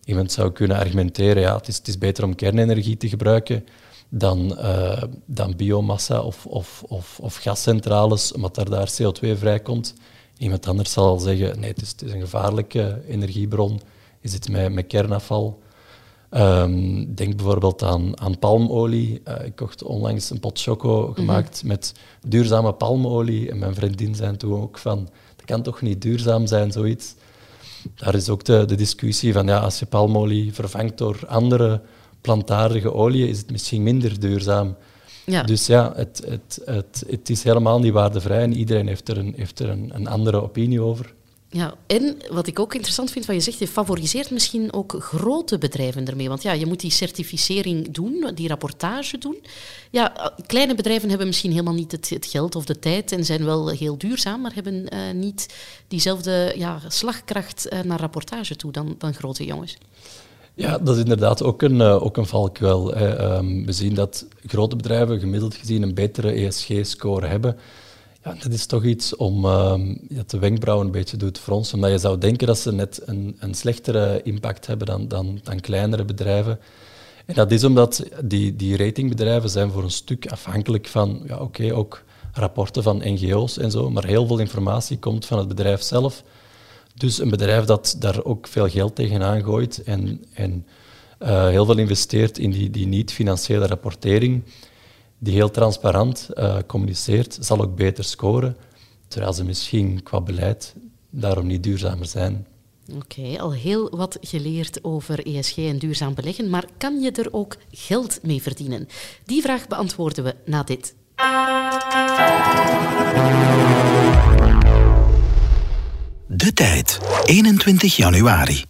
Iemand 0.05 0.31
zou 0.31 0.51
kunnen 0.51 0.77
argumenteren, 0.77 1.41
ja, 1.41 1.55
het 1.55 1.67
is, 1.67 1.77
het 1.77 1.87
is 1.87 1.97
beter 1.97 2.23
om 2.23 2.35
kernenergie 2.35 2.97
te 2.97 3.09
gebruiken 3.09 3.63
dan, 4.09 4.57
uh, 4.59 5.03
dan 5.25 5.55
biomassa 5.55 6.21
of, 6.21 6.45
of, 6.45 6.83
of, 6.87 7.19
of, 7.21 7.35
gascentrales, 7.35 8.33
omdat 8.33 8.57
er 8.57 8.69
daar 8.69 8.91
CO2 8.91 9.37
vrijkomt. 9.37 9.93
Iemand 10.37 10.67
anders 10.67 10.91
zal 10.91 11.19
zeggen, 11.19 11.59
nee, 11.59 11.69
het 11.69 11.81
is, 11.81 11.89
het 11.89 12.01
is 12.01 12.11
een 12.11 12.21
gevaarlijke 12.21 13.01
energiebron. 13.07 13.81
Je 14.21 14.29
zit 14.29 14.49
met, 14.49 14.73
met 14.73 14.87
kernafval. 14.87 15.63
Um, 16.31 17.15
denk 17.15 17.35
bijvoorbeeld 17.35 17.83
aan, 17.83 18.19
aan 18.19 18.39
palmolie. 18.39 19.21
Uh, 19.27 19.45
ik 19.45 19.55
kocht 19.55 19.83
onlangs 19.83 20.29
een 20.29 20.39
pot 20.39 20.61
choco 20.61 21.11
gemaakt 21.13 21.53
mm 21.53 21.59
-hmm. 21.59 21.67
met 21.69 21.93
duurzame 22.27 22.73
palmolie. 22.73 23.49
En 23.49 23.59
mijn 23.59 23.75
vriendin 23.75 24.15
zei 24.15 24.37
toen 24.37 24.61
ook 24.61 24.77
van, 24.77 25.09
dat 25.35 25.45
kan 25.45 25.61
toch 25.61 25.81
niet 25.81 26.01
duurzaam 26.01 26.47
zijn, 26.47 26.71
zoiets. 26.71 27.15
Daar 27.95 28.15
is 28.15 28.29
ook 28.29 28.43
de, 28.43 28.65
de 28.65 28.75
discussie 28.75 29.33
van, 29.33 29.47
ja, 29.47 29.57
als 29.57 29.79
je 29.79 29.85
palmolie 29.85 30.53
vervangt 30.53 30.97
door 30.97 31.19
andere 31.27 31.81
plantaardige 32.25 32.93
olie, 32.93 33.29
is 33.29 33.37
het 33.37 33.51
misschien 33.51 33.83
minder 33.83 34.19
duurzaam. 34.19 34.75
Ja. 35.25 35.43
Dus 35.43 35.65
ja, 35.65 35.91
het, 35.95 36.21
het, 36.27 36.61
het, 36.65 37.03
het 37.07 37.29
is 37.29 37.43
helemaal 37.43 37.79
niet 37.79 37.93
waardevrij 37.93 38.41
en 38.41 38.57
iedereen 38.57 38.87
heeft 38.87 39.09
er, 39.09 39.17
een, 39.17 39.33
heeft 39.37 39.59
er 39.59 39.69
een, 39.69 39.91
een 39.93 40.07
andere 40.07 40.41
opinie 40.41 40.81
over. 40.81 41.13
Ja, 41.49 41.73
en 41.87 42.17
wat 42.31 42.47
ik 42.47 42.59
ook 42.59 42.73
interessant 42.73 43.11
vind 43.11 43.25
wat 43.25 43.35
je 43.35 43.41
zegt, 43.41 43.59
je 43.59 43.67
favoriseert 43.67 44.31
misschien 44.31 44.73
ook 44.73 44.95
grote 44.99 45.57
bedrijven 45.57 46.07
ermee. 46.07 46.27
Want 46.27 46.43
ja, 46.43 46.51
je 46.51 46.65
moet 46.65 46.79
die 46.79 46.91
certificering 46.91 47.91
doen, 47.91 48.31
die 48.33 48.47
rapportage 48.47 49.17
doen. 49.17 49.37
Ja, 49.91 50.33
kleine 50.45 50.75
bedrijven 50.75 51.09
hebben 51.09 51.27
misschien 51.27 51.51
helemaal 51.51 51.73
niet 51.73 51.91
het, 51.91 52.09
het 52.09 52.25
geld 52.25 52.55
of 52.55 52.65
de 52.65 52.79
tijd 52.79 53.11
en 53.11 53.25
zijn 53.25 53.45
wel 53.45 53.69
heel 53.69 53.97
duurzaam, 53.97 54.41
maar 54.41 54.53
hebben 54.53 54.93
uh, 54.93 54.99
niet 55.13 55.53
diezelfde 55.87 56.53
ja, 56.57 56.79
slagkracht 56.87 57.67
uh, 57.73 57.81
naar 57.81 57.99
rapportage 57.99 58.55
toe 58.55 58.71
dan, 58.71 58.95
dan 58.97 59.13
grote 59.13 59.45
jongens. 59.45 59.77
Ja, 60.55 60.77
dat 60.77 60.95
is 60.95 61.01
inderdaad 61.01 61.43
ook 61.43 61.61
een, 61.61 61.75
uh, 61.75 62.03
ook 62.03 62.17
een 62.17 62.25
valkuil. 62.25 62.97
Um, 62.97 63.65
we 63.65 63.71
zien 63.71 63.93
dat 63.93 64.25
grote 64.45 64.75
bedrijven 64.75 65.19
gemiddeld 65.19 65.55
gezien 65.55 65.81
een 65.81 65.93
betere 65.93 66.31
ESG-score 66.31 67.27
hebben. 67.27 67.57
Ja, 68.23 68.35
dat 68.43 68.51
is 68.51 68.65
toch 68.65 68.83
iets 68.83 69.15
om 69.15 69.45
ja, 69.45 70.23
de 70.27 70.39
wenkbrauwen 70.39 70.85
een 70.85 70.91
beetje 70.91 71.17
doet 71.17 71.39
fronsen. 71.39 71.75
Omdat 71.75 71.91
je 71.91 71.97
zou 71.97 72.17
denken 72.17 72.47
dat 72.47 72.57
ze 72.57 72.73
net 72.73 73.01
een, 73.05 73.35
een 73.39 73.53
slechtere 73.53 74.21
impact 74.23 74.67
hebben 74.67 74.87
dan, 74.87 75.07
dan, 75.07 75.39
dan 75.43 75.59
kleinere 75.59 76.05
bedrijven. 76.05 76.59
En 77.25 77.33
dat 77.33 77.51
is 77.51 77.63
omdat 77.63 78.03
die, 78.23 78.55
die 78.55 78.77
ratingbedrijven 78.77 79.49
zijn 79.49 79.71
voor 79.71 79.83
een 79.83 79.91
stuk 79.91 80.27
afhankelijk 80.27 80.87
van, 80.87 81.21
ja, 81.27 81.37
oké, 81.37 81.73
ook 81.73 82.03
rapporten 82.33 82.83
van 82.83 83.01
NGO's 83.03 83.57
en 83.57 83.71
zo, 83.71 83.89
maar 83.89 84.05
heel 84.05 84.27
veel 84.27 84.39
informatie 84.39 84.99
komt 84.99 85.25
van 85.25 85.37
het 85.37 85.47
bedrijf 85.47 85.81
zelf. 85.81 86.23
Dus 86.97 87.19
een 87.19 87.29
bedrijf 87.29 87.65
dat 87.65 87.95
daar 87.99 88.23
ook 88.23 88.47
veel 88.47 88.69
geld 88.69 88.95
tegenaan 88.95 89.43
gooit 89.43 89.83
en, 89.83 90.25
en 90.33 90.65
uh, 91.19 91.47
heel 91.47 91.65
veel 91.65 91.77
investeert 91.77 92.37
in 92.37 92.51
die, 92.51 92.69
die 92.69 92.87
niet-financiële 92.87 93.67
rapportering, 93.67 94.43
die 95.17 95.33
heel 95.33 95.51
transparant 95.51 96.29
uh, 96.33 96.57
communiceert, 96.67 97.37
zal 97.41 97.61
ook 97.61 97.75
beter 97.75 98.03
scoren, 98.03 98.57
terwijl 99.07 99.33
ze 99.33 99.43
misschien 99.43 100.03
qua 100.03 100.21
beleid 100.21 100.75
daarom 101.09 101.47
niet 101.47 101.63
duurzamer 101.63 102.05
zijn. 102.05 102.47
Oké, 102.93 103.39
al 103.39 103.53
heel 103.53 103.89
wat 103.89 104.17
geleerd 104.21 104.83
over 104.83 105.25
ESG 105.27 105.57
en 105.57 105.77
duurzaam 105.77 106.13
beleggen, 106.13 106.49
maar 106.49 106.65
kan 106.77 107.01
je 107.01 107.11
er 107.11 107.33
ook 107.33 107.57
geld 107.71 108.19
mee 108.23 108.41
verdienen? 108.41 108.87
Die 109.25 109.41
vraag 109.41 109.67
beantwoorden 109.67 110.23
we 110.23 110.35
na 110.45 110.63
dit. 110.63 110.95
De 116.27 116.53
tijd, 116.53 116.99
21 117.25 117.95
januari. 117.95 118.65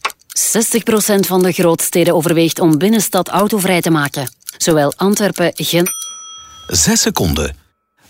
60% 0.54 1.20
van 1.20 1.44
de 1.44 1.52
grootsteden 1.52 2.16
overweegt 2.16 2.60
om 2.60 2.78
binnenstad 2.78 3.28
autovrij 3.28 3.82
te 3.82 3.90
maken. 3.90 4.30
Zowel 4.58 4.94
Antwerpen, 4.96 5.52
Gent... 5.56 5.90
6 6.68 7.02
seconden. 7.02 7.56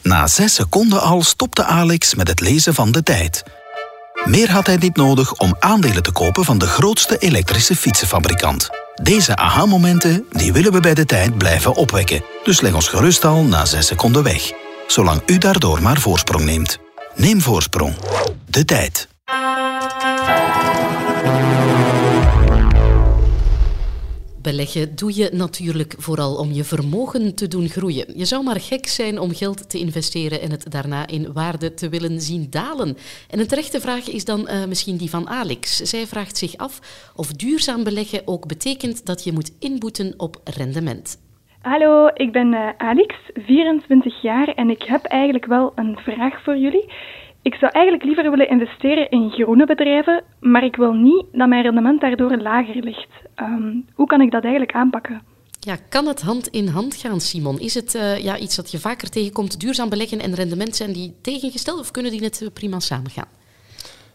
Na 0.01 0.27
6 0.27 0.53
seconden 0.53 1.01
al 1.01 1.23
stopte 1.23 1.63
Alex 1.63 2.15
met 2.15 2.27
het 2.27 2.39
lezen 2.39 2.73
van 2.73 2.91
de 2.91 3.03
tijd. 3.03 3.43
Meer 4.23 4.51
had 4.51 4.65
hij 4.65 4.77
niet 4.77 4.95
nodig 4.95 5.33
om 5.33 5.55
aandelen 5.59 6.03
te 6.03 6.11
kopen 6.11 6.45
van 6.45 6.57
de 6.57 6.67
grootste 6.67 7.17
elektrische 7.17 7.75
fietsenfabrikant. 7.75 8.69
Deze 8.95 9.35
aha-momenten 9.35 10.25
die 10.29 10.53
willen 10.53 10.71
we 10.71 10.79
bij 10.79 10.93
de 10.93 11.05
tijd 11.05 11.37
blijven 11.37 11.75
opwekken. 11.75 12.23
Dus 12.43 12.61
leg 12.61 12.73
ons 12.73 12.87
gerust 12.87 13.25
al 13.25 13.43
na 13.43 13.65
6 13.65 13.87
seconden 13.87 14.23
weg. 14.23 14.51
Zolang 14.87 15.21
u 15.25 15.37
daardoor 15.37 15.81
maar 15.81 15.99
voorsprong 15.99 16.45
neemt. 16.45 16.77
Neem 17.15 17.41
voorsprong. 17.41 17.95
De 18.49 18.65
tijd. 18.65 19.07
Beleggen 24.41 24.95
doe 24.95 25.15
je 25.15 25.29
natuurlijk 25.33 25.93
vooral 25.97 26.35
om 26.35 26.51
je 26.51 26.63
vermogen 26.63 27.35
te 27.35 27.47
doen 27.47 27.67
groeien. 27.67 28.17
Je 28.17 28.25
zou 28.25 28.43
maar 28.43 28.59
gek 28.59 28.87
zijn 28.87 29.19
om 29.19 29.33
geld 29.33 29.69
te 29.69 29.79
investeren 29.79 30.41
en 30.41 30.51
het 30.51 30.71
daarna 30.71 31.07
in 31.07 31.33
waarde 31.33 31.73
te 31.73 31.89
willen 31.89 32.21
zien 32.21 32.47
dalen. 32.49 32.97
En 33.29 33.39
een 33.39 33.47
terechte 33.47 33.79
vraag 33.79 34.09
is 34.09 34.25
dan 34.25 34.39
uh, 34.39 34.65
misschien 34.65 34.97
die 34.97 35.09
van 35.09 35.29
Alex. 35.29 35.77
Zij 35.77 36.05
vraagt 36.05 36.37
zich 36.37 36.57
af 36.57 36.79
of 37.15 37.31
duurzaam 37.31 37.83
beleggen 37.83 38.21
ook 38.25 38.47
betekent 38.47 39.05
dat 39.05 39.23
je 39.23 39.31
moet 39.31 39.57
inboeten 39.59 40.13
op 40.17 40.41
rendement. 40.43 41.23
Hallo, 41.61 42.09
ik 42.13 42.31
ben 42.31 42.53
uh, 42.53 42.69
Alex, 42.77 43.15
24 43.33 44.21
jaar 44.21 44.47
en 44.47 44.69
ik 44.69 44.83
heb 44.83 45.03
eigenlijk 45.03 45.45
wel 45.45 45.71
een 45.75 45.97
vraag 45.97 46.43
voor 46.43 46.57
jullie. 46.57 46.85
Ik 47.49 47.55
zou 47.55 47.71
eigenlijk 47.71 48.05
liever 48.05 48.29
willen 48.29 48.49
investeren 48.49 49.09
in 49.09 49.29
groene 49.29 49.65
bedrijven, 49.65 50.23
maar 50.39 50.63
ik 50.63 50.75
wil 50.75 50.93
niet 50.93 51.25
dat 51.31 51.47
mijn 51.47 51.63
rendement 51.63 52.01
daardoor 52.01 52.37
lager 52.37 52.83
ligt. 52.83 53.11
Um, 53.35 53.85
hoe 53.93 54.07
kan 54.07 54.21
ik 54.21 54.31
dat 54.31 54.43
eigenlijk 54.43 54.73
aanpakken? 54.73 55.21
Ja, 55.59 55.77
kan 55.89 56.07
het 56.07 56.21
hand 56.21 56.47
in 56.47 56.67
hand 56.67 56.95
gaan, 56.95 57.21
Simon? 57.21 57.59
Is 57.59 57.73
het 57.73 57.95
uh, 57.95 58.17
ja, 58.17 58.37
iets 58.37 58.55
dat 58.55 58.71
je 58.71 58.79
vaker 58.79 59.09
tegenkomt? 59.09 59.59
Duurzaam 59.59 59.89
beleggen 59.89 60.19
en 60.19 60.33
rendement, 60.33 60.75
zijn 60.75 60.93
die 60.93 61.15
tegengesteld 61.21 61.79
of 61.79 61.91
kunnen 61.91 62.11
die 62.11 62.21
net 62.21 62.49
prima 62.53 62.79
samengaan? 62.79 63.27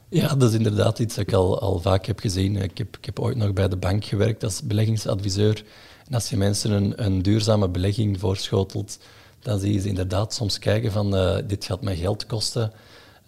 Ja, 0.08 0.34
dat 0.34 0.50
is 0.50 0.56
inderdaad 0.56 0.98
iets 0.98 1.14
dat 1.14 1.26
ik 1.26 1.34
al, 1.34 1.60
al 1.60 1.78
vaak 1.78 2.06
heb 2.06 2.18
gezien. 2.20 2.56
Ik 2.56 2.78
heb, 2.78 2.96
ik 2.96 3.04
heb 3.04 3.18
ooit 3.20 3.36
nog 3.36 3.52
bij 3.52 3.68
de 3.68 3.76
bank 3.76 4.04
gewerkt 4.04 4.44
als 4.44 4.62
beleggingsadviseur. 4.62 5.64
En 6.08 6.14
als 6.14 6.30
je 6.30 6.36
mensen 6.36 6.70
een, 6.70 7.04
een 7.04 7.22
duurzame 7.22 7.68
belegging 7.68 8.20
voorschotelt, 8.20 8.98
dan 9.40 9.58
zie 9.58 9.72
je 9.72 9.80
ze 9.80 9.88
inderdaad 9.88 10.34
soms 10.34 10.58
kijken 10.58 10.92
van 10.92 11.14
uh, 11.14 11.36
dit 11.46 11.64
gaat 11.64 11.82
mij 11.82 11.96
geld 11.96 12.26
kosten. 12.26 12.72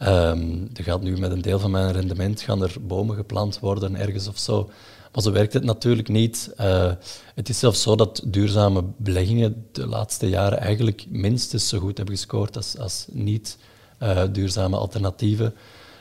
Um, 0.06 0.68
er 0.75 0.85
gaat 0.85 1.02
nu 1.02 1.18
met 1.18 1.30
een 1.30 1.42
deel 1.42 1.59
van 1.59 1.71
mijn 1.71 1.92
rendement 1.92 2.40
gaan 2.40 2.62
er 2.62 2.75
bomen 2.80 3.16
geplant 3.16 3.59
worden 3.59 3.97
ergens 3.97 4.28
of 4.28 4.38
zo. 4.38 4.71
Maar 5.12 5.23
zo 5.23 5.32
werkt 5.32 5.52
het 5.52 5.64
natuurlijk 5.64 6.09
niet. 6.09 6.54
Uh, 6.61 6.92
het 7.35 7.49
is 7.49 7.59
zelfs 7.59 7.82
zo 7.82 7.97
dat 7.97 8.23
duurzame 8.26 8.85
beleggingen 8.97 9.66
de 9.73 9.87
laatste 9.87 10.28
jaren 10.28 10.59
eigenlijk 10.59 11.04
minstens 11.09 11.68
zo 11.68 11.78
goed 11.78 11.97
hebben 11.97 12.16
gescoord 12.16 12.56
als, 12.56 12.78
als 12.78 13.06
niet 13.11 13.59
uh, 14.02 14.23
duurzame 14.32 14.76
alternatieven. 14.76 15.54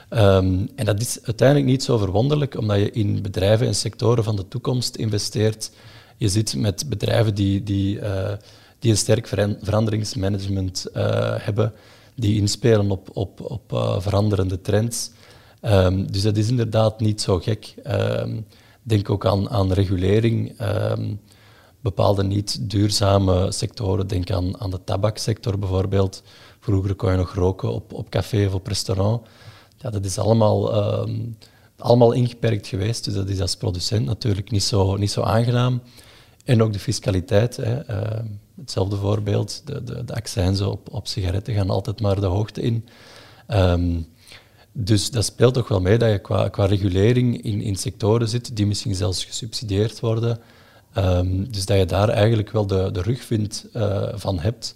Um, 0.09 0.69
en 0.75 0.85
dat 0.85 1.01
is 1.01 1.19
uiteindelijk 1.23 1.69
niet 1.69 1.83
zo 1.83 1.97
verwonderlijk, 1.97 2.57
omdat 2.57 2.77
je 2.77 2.91
in 2.91 3.21
bedrijven 3.21 3.67
en 3.67 3.75
sectoren 3.75 4.23
van 4.23 4.35
de 4.35 4.47
toekomst 4.47 4.95
investeert. 4.95 5.71
Je 6.17 6.29
zit 6.29 6.55
met 6.55 6.89
bedrijven 6.89 7.35
die, 7.35 7.63
die, 7.63 7.99
uh, 7.99 8.31
die 8.79 8.91
een 8.91 8.97
sterk 8.97 9.27
veranderingsmanagement 9.61 10.85
hebben 11.37 11.73
die 12.21 12.39
inspelen 12.39 12.91
op, 12.91 13.09
op, 13.13 13.41
op 13.51 13.71
uh, 13.73 13.99
veranderende 13.99 14.61
trends. 14.61 15.11
Um, 15.61 16.11
dus 16.11 16.21
dat 16.21 16.37
is 16.37 16.49
inderdaad 16.49 16.99
niet 16.99 17.21
zo 17.21 17.39
gek. 17.39 17.75
Um, 17.87 18.45
denk 18.83 19.09
ook 19.09 19.25
aan, 19.25 19.49
aan 19.49 19.71
regulering. 19.71 20.61
Um, 20.61 21.19
bepaalde 21.81 22.23
niet 22.23 22.69
duurzame 22.69 23.51
sectoren, 23.51 24.07
denk 24.07 24.31
aan, 24.31 24.59
aan 24.59 24.69
de 24.69 24.83
tabaksector 24.83 25.59
bijvoorbeeld. 25.59 26.23
Vroeger 26.59 26.95
kon 26.95 27.11
je 27.11 27.17
nog 27.17 27.33
roken 27.33 27.73
op, 27.73 27.93
op 27.93 28.09
café 28.09 28.45
of 28.45 28.53
op 28.53 28.67
restaurant. 28.67 29.27
Ja, 29.77 29.89
dat 29.89 30.05
is 30.05 30.17
allemaal, 30.17 30.73
allemaal 31.77 32.11
ingeperkt 32.11 32.67
geweest, 32.67 33.05
dus 33.05 33.13
dat 33.13 33.29
is 33.29 33.41
als 33.41 33.55
producent 33.55 34.05
natuurlijk 34.05 34.51
niet 34.51 34.63
zo, 34.63 34.95
niet 34.95 35.11
zo 35.11 35.21
aangenaam. 35.21 35.81
En 36.45 36.63
ook 36.63 36.73
de 36.73 36.79
fiscaliteit. 36.79 37.55
Hè. 37.57 37.79
Hetzelfde 38.61 38.95
voorbeeld, 38.95 39.61
de, 39.65 39.83
de, 39.83 40.03
de 40.03 40.13
accijnzen 40.13 40.71
op, 40.71 40.93
op 40.93 41.07
sigaretten 41.07 41.53
gaan 41.53 41.69
altijd 41.69 42.01
maar 42.01 42.19
de 42.19 42.25
hoogte 42.25 42.61
in. 42.61 42.85
Um, 43.47 44.07
dus 44.71 45.11
dat 45.11 45.25
speelt 45.25 45.53
toch 45.53 45.67
wel 45.67 45.81
mee 45.81 45.97
dat 45.97 46.11
je 46.11 46.19
qua, 46.19 46.49
qua 46.49 46.65
regulering 46.65 47.41
in, 47.43 47.61
in 47.61 47.75
sectoren 47.75 48.27
zit 48.27 48.55
die 48.55 48.65
misschien 48.65 48.95
zelfs 48.95 49.25
gesubsidieerd 49.25 49.99
worden. 49.99 50.39
Um, 50.97 51.51
dus 51.51 51.65
dat 51.65 51.77
je 51.77 51.85
daar 51.85 52.09
eigenlijk 52.09 52.51
wel 52.51 52.67
de, 52.67 52.89
de 52.91 53.01
rugvind 53.01 53.65
uh, 53.73 54.07
van 54.13 54.39
hebt. 54.39 54.75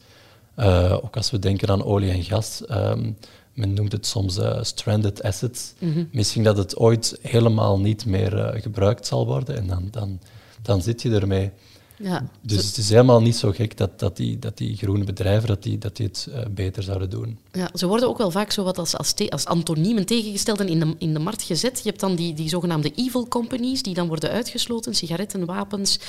Uh, 0.58 0.98
ook 1.04 1.18
als 1.18 1.32
we 1.32 1.39
denken 1.39 1.70
aan 1.70 1.84
olie 1.84 2.12
en 2.12 2.24
gas, 2.24 2.63
um, 2.70 3.18
men 3.54 3.74
noemt 3.74 3.92
het 3.92 4.06
soms 4.06 4.38
uh, 4.38 4.63
stranded 4.63 5.24
assets. 5.24 5.74
Misschien 6.12 6.44
dat 6.44 6.58
het 6.58 6.77
ooit 6.77 7.20
helemaal 7.22 7.80
niet 7.80 8.06
meer 8.06 8.60
gebruikt 8.62 9.08
zal 9.08 9.25
worden 9.25 9.56
en 9.56 9.68
dan, 9.68 9.88
dan, 9.92 10.20
dan 10.62 10.82
zit 10.82 11.01
je 11.01 11.12
ermee. 11.12 11.51
Ja. 11.98 12.30
Dus 12.42 12.66
het 12.66 12.78
is 12.78 12.90
helemaal 12.90 13.22
niet 13.22 13.36
zo 13.36 13.52
gek 13.52 13.78
dat, 13.78 14.00
dat, 14.00 14.18
die, 14.18 14.40
dat 14.40 14.58
die 14.58 14.78
groene 14.78 15.04
bedrijven 15.04 15.48
dat 15.48 15.64
die, 15.64 15.78
dat 15.78 15.96
die 15.96 16.06
het 16.06 16.28
uh, 16.30 16.40
beter 16.52 16.84
zouden 16.84 17.10
doen. 17.10 17.40
Ja, 17.52 17.70
ze 17.74 17.88
worden 17.88 18.10
ook 18.10 18.18
wel 18.18 18.32
vaak 18.32 18.52
zo 18.52 18.64
wat 18.64 18.78
als, 18.78 18.98
als, 18.98 19.14
als 19.30 19.46
antoniemen 19.46 20.06
tegengesteld 20.06 20.60
en 20.60 20.68
in 20.68 20.80
de, 20.80 20.96
in 20.98 21.14
de 21.14 21.20
markt 21.20 21.42
gezet. 21.42 21.78
Je 21.84 21.90
hebt 21.90 22.00
dan 22.00 22.16
die, 22.16 22.34
die 22.34 22.50
zogenaamde 22.50 22.92
evil 22.96 23.28
companies, 23.28 23.82
die 23.82 23.94
dan 23.94 24.08
worden 24.08 24.30
uitgesloten, 24.30 24.96
sigaretten, 24.96 25.46
wapens, 25.46 26.00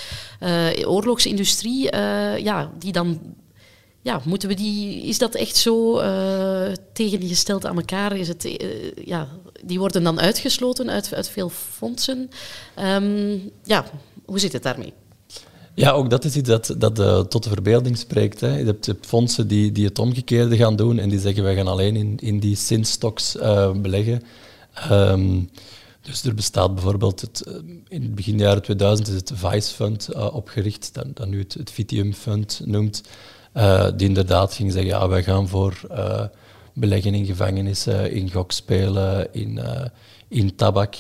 uh, 0.41 0.69
oorlogsindustrie, 0.85 1.93
uh, 1.95 2.39
ja, 2.39 2.71
die 2.79 2.93
dan 2.93 3.21
ja, 4.03 4.21
moeten 4.25 4.49
we 4.49 4.55
die, 4.55 5.03
is 5.03 5.19
dat 5.19 5.35
echt 5.35 5.57
zo 5.57 6.01
tegengesteld 6.93 7.67
aan 7.67 7.77
elkaar? 7.77 8.17
Is 8.17 8.29
het, 8.29 8.49
ja, 9.05 9.29
die 9.65 9.79
worden 9.79 10.03
dan 10.03 10.21
uitgesloten 10.21 10.91
uit, 10.91 11.15
uit 11.15 11.29
veel 11.29 11.49
fondsen. 11.49 12.31
Um, 12.79 13.51
ja, 13.65 13.85
hoe 14.25 14.39
zit 14.39 14.53
het 14.53 14.63
daarmee? 14.63 14.93
Ja, 15.77 15.91
ook 15.91 16.11
dat 16.11 16.25
is 16.25 16.37
iets 16.37 16.49
dat, 16.49 16.75
dat 16.79 16.99
uh, 16.99 17.21
tot 17.21 17.43
de 17.43 17.49
verbeelding 17.49 17.99
spreekt. 17.99 18.41
Hè. 18.41 18.59
Je, 18.59 18.65
hebt, 18.65 18.93
fondsen 19.01 19.49
die, 19.49 19.73
die 19.73 19.85
het 19.85 19.99
omgekeerde 19.99 20.57
gaan 20.57 20.77
doen 20.77 20.99
en 20.99 21.09
die 21.09 21.19
zeggen 21.19 21.43
wij 21.43 21.55
gaan 21.55 21.69
alleen 21.69 21.97
in, 21.97 22.17
in 22.17 22.39
die 22.39 22.57
sin-stocks 22.57 23.37
beleggen. 23.83 24.23
Um, 24.91 25.51
dus 26.01 26.25
er 26.25 26.35
bestaat 26.35 26.75
bijvoorbeeld, 26.75 27.21
het, 27.21 27.45
in 27.89 28.03
het 28.03 28.15
begin 28.15 28.39
jaren 28.39 28.63
2000 28.63 29.09
is 29.09 29.15
het 29.15 29.33
Vice 29.35 29.75
Fund 29.75 30.15
opgericht, 30.15 30.91
dat, 30.93 31.17
dat 31.17 31.29
nu 31.29 31.39
het, 31.39 31.55
het 31.55 31.71
Vitium 31.71 32.13
Fund 32.13 32.61
noemt. 32.65 33.03
Die 33.97 34.09
inderdaad 34.09 34.55
ging 34.55 34.73
zeggen, 34.73 34.91
ja, 34.91 35.09
wij 35.09 35.23
gaan 35.23 35.49
voor 35.49 35.81
beleggen 36.73 37.15
in 37.15 37.27
gevangenissen, 37.27 38.13
in 38.13 38.31
gokspelen, 38.31 39.35
in, 39.35 39.61
in 40.29 40.55
tabak, 40.55 40.97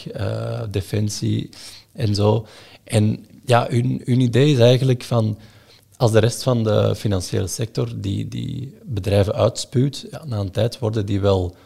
defensie 0.70 1.48
en 1.92 2.14
zo. 2.14 2.46
En 2.84 3.26
ja, 3.46 3.66
hun, 3.70 4.02
hun 4.04 4.20
idee 4.20 4.52
is 4.52 4.58
eigenlijk 4.58 5.02
van, 5.02 5.38
als 5.96 6.12
de 6.12 6.18
rest 6.18 6.42
van 6.42 6.64
de 6.64 6.94
financiële 6.96 7.46
sector 7.46 7.88
die, 7.96 8.28
die 8.28 8.78
bedrijven 8.84 9.34
uitspuwt, 9.34 10.06
ja, 10.10 10.24
na 10.24 10.38
een 10.38 10.50
tijd 10.50 10.78
worden 10.78 11.06
die 11.06 11.20
wel 11.20 11.56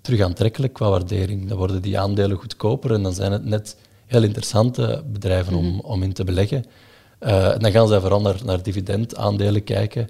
terug 0.00 0.20
aantrekkelijk 0.20 0.72
qua 0.72 0.90
waardering. 0.90 1.48
Dan 1.48 1.58
worden 1.58 1.82
die 1.82 1.98
aandelen 1.98 2.36
goedkoper 2.36 2.92
en 2.92 3.02
dan 3.02 3.12
zijn 3.12 3.32
het 3.32 3.44
net 3.44 3.76
heel 4.06 4.22
interessante 4.22 5.04
bedrijven 5.12 5.54
om, 5.54 5.66
mhm. 5.66 5.78
om 5.78 6.02
in 6.02 6.12
te 6.12 6.24
beleggen. 6.24 6.64
en 7.18 7.58
dan 7.58 7.72
gaan 7.72 7.88
zij 7.88 8.00
vooral 8.00 8.20
naar, 8.20 8.40
naar 8.44 8.62
dividendaandelen 8.62 9.64
kijken. 9.64 10.08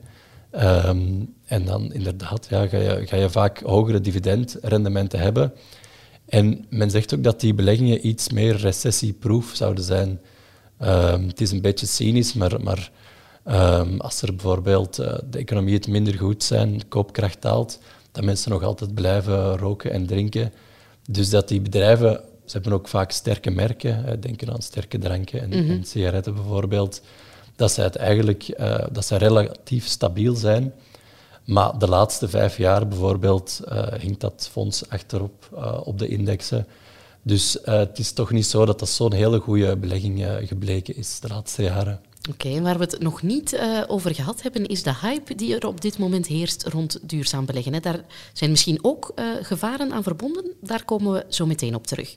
Um, 0.55 1.35
en 1.45 1.65
dan 1.65 1.93
inderdaad 1.93 2.47
ja, 2.51 2.67
ga, 2.67 2.77
je, 2.77 3.07
ga 3.07 3.17
je 3.17 3.31
vaak 3.31 3.61
hogere 3.61 4.01
dividendrendementen 4.01 5.19
hebben. 5.19 5.53
En 6.27 6.67
men 6.69 6.91
zegt 6.91 7.15
ook 7.15 7.25
dat 7.25 7.41
die 7.41 7.55
beleggingen 7.55 8.07
iets 8.07 8.31
meer 8.31 8.57
recessieproof 8.57 9.51
zouden 9.55 9.85
zijn. 9.85 10.21
Um, 10.83 11.27
het 11.27 11.41
is 11.41 11.51
een 11.51 11.61
beetje 11.61 11.87
cynisch, 11.87 12.33
maar, 12.33 12.61
maar 12.63 12.91
um, 13.49 14.01
als 14.01 14.23
er 14.23 14.35
bijvoorbeeld 14.35 15.01
uh, 15.01 15.15
de 15.31 15.39
economie 15.39 15.75
het 15.75 15.89
minder 15.89 16.15
goed 16.15 16.43
zijn, 16.43 16.79
de 16.79 16.85
koopkracht 16.85 17.43
daalt, 17.43 17.79
dat 18.13 18.25
mensen 18.25 18.51
nog 18.51 18.63
altijd 18.63 18.95
blijven 18.95 19.57
roken 19.57 19.91
en 19.91 20.07
drinken. 20.07 20.53
Dus 21.09 21.31
dat 21.31 21.49
die 21.49 21.61
bedrijven, 21.61 22.21
ze 22.45 22.53
hebben 22.53 22.73
ook 22.73 22.89
vaak 22.89 23.11
sterke 23.11 23.51
merken, 23.51 24.21
denken 24.21 24.53
aan 24.53 24.63
sterke 24.63 24.99
dranken 24.99 25.41
en, 25.41 25.49
mm 25.49 25.67
-hmm. 25.67 25.71
en 25.71 25.85
sigaretten 25.85 26.35
bijvoorbeeld 26.35 27.03
dat 27.57 27.73
zij 27.73 27.85
het 27.85 27.97
eigenlijk 27.97 28.55
uh, 28.61 28.79
dat 28.93 29.07
zij 29.07 29.19
relatief 29.19 29.87
stabiel 29.87 30.35
zijn. 30.35 30.73
Maar 31.45 31.78
de 31.78 31.89
laatste 31.89 32.28
vijf 32.28 32.57
jaar 32.57 32.89
bijvoorbeeld 32.89 33.61
uh, 33.69 33.87
hinkt 33.99 34.21
dat 34.21 34.49
fonds 34.50 34.89
achterop 34.89 35.49
op 35.85 35.99
de 35.99 36.09
indexen. 36.09 36.67
Dus 37.23 37.59
het 37.63 37.99
is 37.99 38.13
toch 38.13 38.30
niet 38.30 38.47
zo 38.47 38.65
dat 38.65 38.78
dat 38.78 38.89
zo'n 38.89 39.13
hele 39.13 39.39
goede 39.39 39.76
belegging 39.76 40.26
gebleken 40.45 40.97
is 40.97 41.21
de 41.21 41.28
laatste 41.28 41.63
jaren. 41.63 42.00
Oké, 42.30 42.47
okay, 42.47 42.63
waar 42.63 42.78
we 42.78 42.85
het 42.85 43.00
nog 43.00 43.23
niet 43.23 43.52
uh, 43.52 43.83
over 43.87 44.15
gehad 44.15 44.43
hebben, 44.43 44.67
is 44.67 44.83
de 44.83 44.95
hype 45.02 45.35
die 45.35 45.54
er 45.54 45.67
op 45.67 45.80
dit 45.80 45.99
moment 45.99 46.26
heerst 46.26 46.67
rond 46.67 46.99
duurzaam 47.02 47.47
beleggen. 47.47 47.73
Hè. 47.73 47.80
Daar 47.80 48.04
zijn 48.33 48.50
misschien 48.50 48.78
ook 48.85 49.13
gevaren 49.43 49.93
aan 49.93 50.02
verbonden. 50.02 50.45
Daar 50.61 50.85
komen 50.85 51.13
we 51.13 51.25
zo 51.28 51.47
meteen 51.47 51.75
op 51.75 51.87
terug. 51.87 52.17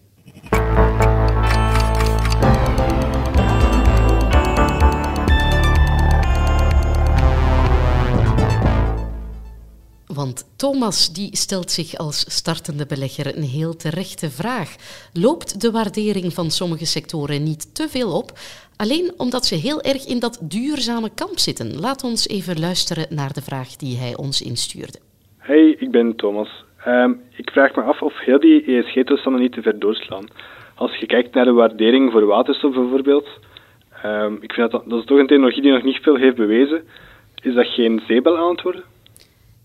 Want 10.13 10.53
Thomas 10.57 11.13
die 11.13 11.35
stelt 11.35 11.71
zich 11.71 11.97
als 11.97 12.35
startende 12.39 12.85
belegger 12.85 13.37
een 13.37 13.43
heel 13.43 13.75
terechte 13.75 14.29
vraag. 14.29 14.75
Loopt 15.13 15.61
de 15.61 15.71
waardering 15.71 16.33
van 16.33 16.51
sommige 16.51 16.85
sectoren 16.85 17.43
niet 17.43 17.75
te 17.75 17.87
veel 17.89 18.17
op? 18.17 18.31
Alleen 18.77 19.13
omdat 19.17 19.45
ze 19.45 19.55
heel 19.55 19.81
erg 19.81 20.05
in 20.07 20.19
dat 20.19 20.39
duurzame 20.41 21.09
kamp 21.15 21.37
zitten. 21.37 21.79
Laat 21.79 22.03
ons 22.03 22.27
even 22.27 22.59
luisteren 22.59 23.15
naar 23.15 23.33
de 23.33 23.41
vraag 23.41 23.75
die 23.75 23.97
hij 23.97 24.17
ons 24.17 24.41
instuurde. 24.41 24.99
Hey, 25.37 25.75
ik 25.79 25.91
ben 25.91 26.15
Thomas. 26.15 26.63
Um, 26.87 27.21
ik 27.35 27.49
vraag 27.51 27.75
me 27.75 27.81
af 27.81 28.01
of 28.01 28.19
heel 28.19 28.39
die 28.39 28.65
ESG-toestanden 28.65 29.41
niet 29.41 29.51
te 29.53 29.61
ver 29.61 29.79
doorslaan. 29.79 30.25
Als 30.75 30.95
je 30.95 31.05
kijkt 31.05 31.33
naar 31.33 31.45
de 31.45 31.51
waardering 31.51 32.11
voor 32.11 32.25
waterstof 32.25 32.73
bijvoorbeeld, 32.73 33.27
um, 34.05 34.37
ik 34.41 34.53
vind 34.53 34.71
dat, 34.71 34.83
dat 34.89 34.99
is 34.99 35.05
toch 35.05 35.19
een 35.19 35.27
technologie 35.27 35.61
die 35.61 35.71
nog 35.71 35.83
niet 35.83 35.99
veel 36.01 36.15
heeft 36.15 36.35
bewezen. 36.35 36.83
Is 37.41 37.53
dat 37.53 37.67
geen 37.67 38.01
zeebel 38.07 38.55
worden? 38.63 38.83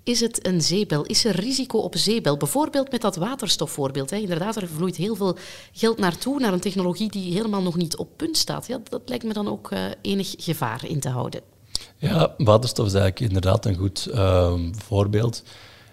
Is 0.09 0.21
het 0.21 0.47
een 0.47 0.63
zeebel? 0.63 1.03
Is 1.03 1.25
er 1.25 1.41
risico 1.41 1.79
op 1.79 1.97
zeebel? 1.97 2.37
Bijvoorbeeld 2.37 2.91
met 2.91 3.01
dat 3.01 3.17
waterstofvoorbeeld. 3.17 4.11
Hè. 4.11 4.17
Inderdaad, 4.17 4.57
er 4.57 4.69
vloeit 4.69 4.97
heel 4.97 5.15
veel 5.15 5.37
geld 5.73 5.99
naartoe, 5.99 6.41
naar 6.41 6.53
een 6.53 6.61
technologie 6.61 7.11
die 7.11 7.33
helemaal 7.33 7.63
nog 7.63 7.77
niet 7.77 7.97
op 7.97 8.09
punt 8.17 8.37
staat. 8.37 8.67
Ja, 8.67 8.81
dat 8.89 9.03
lijkt 9.05 9.25
me 9.25 9.33
dan 9.33 9.49
ook 9.49 9.71
uh, 9.71 9.81
enig 10.03 10.35
gevaar 10.39 10.85
in 10.87 11.01
te 11.01 11.09
houden. 11.09 11.41
Ja, 11.97 12.35
waterstof 12.39 12.87
is 12.87 12.95
eigenlijk 12.95 13.33
inderdaad 13.33 13.67
een 13.67 13.77
goed 13.77 14.09
uh, 14.11 14.55
voorbeeld. 14.71 15.43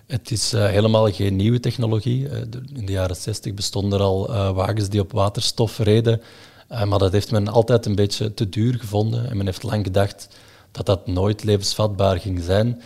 Het 0.06 0.32
is 0.32 0.54
uh, 0.54 0.66
helemaal 0.66 1.12
geen 1.12 1.36
nieuwe 1.36 1.60
technologie. 1.60 2.28
in 2.76 2.86
de 2.86 2.92
jaren 2.92 3.16
60 3.16 3.54
bestonden 3.54 4.00
er 4.00 4.06
al 4.06 4.54
wagens 4.54 4.90
die 4.90 5.02
op 5.02 5.12
waterstof 5.12 5.78
reden. 5.78 6.22
maar 6.68 7.00
dat 7.00 7.12
heeft 7.12 7.32
men 7.32 7.48
altijd 7.48 7.86
een 7.86 7.96
beetje 7.96 8.34
te 8.34 8.50
duur 8.50 8.74
gevonden. 8.80 9.30
En 9.30 9.38
men 9.38 9.46
heeft 9.46 9.64
lang 9.64 9.86
gedacht 9.86 10.28
dat 10.72 10.86
dat 10.86 11.08
nooit 11.08 11.44
levensvatbaar 11.44 12.20
ging 12.20 12.44
zijn. 12.44 12.82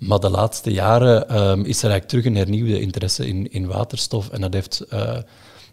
Maar 0.00 0.20
de 0.20 0.30
laatste 0.30 0.72
jaren 0.72 1.40
um, 1.40 1.64
is 1.64 1.82
er 1.82 1.90
eigenlijk 1.90 2.08
terug 2.08 2.24
een 2.24 2.36
hernieuwde 2.36 2.80
interesse 2.80 3.26
in, 3.26 3.52
in 3.52 3.66
waterstof. 3.66 4.28
En 4.28 4.40
dat 4.40 4.52
heeft 4.52 4.84
uh, 4.92 5.16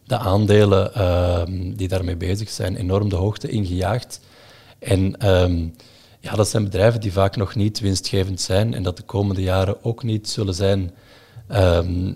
de 0.04 0.18
aandelen 0.18 0.92
uh, 0.98 1.42
die 1.76 1.88
daarmee 1.88 2.16
bezig 2.16 2.50
zijn 2.50 2.76
enorm 2.76 3.10
de 3.10 3.16
hoogte 3.16 3.50
ingejaagd. 3.50 4.20
En 4.80 5.30
um, 5.30 5.74
ja, 6.20 6.36
dat 6.36 6.48
zijn 6.48 6.64
bedrijven 6.64 7.02
die 7.02 7.12
vaak 7.12 7.36
nog 7.36 7.56
niet 7.56 7.80
winstgevend 7.80 8.42
zijn 8.42 8.74
en 8.74 8.84
dat 8.84 8.98
de 8.98 9.04
komende 9.04 9.42
jaren 9.42 9.84
ook 9.84 10.04
niet 10.04 10.30
zullen 10.30 10.54
zijn. 10.54 10.92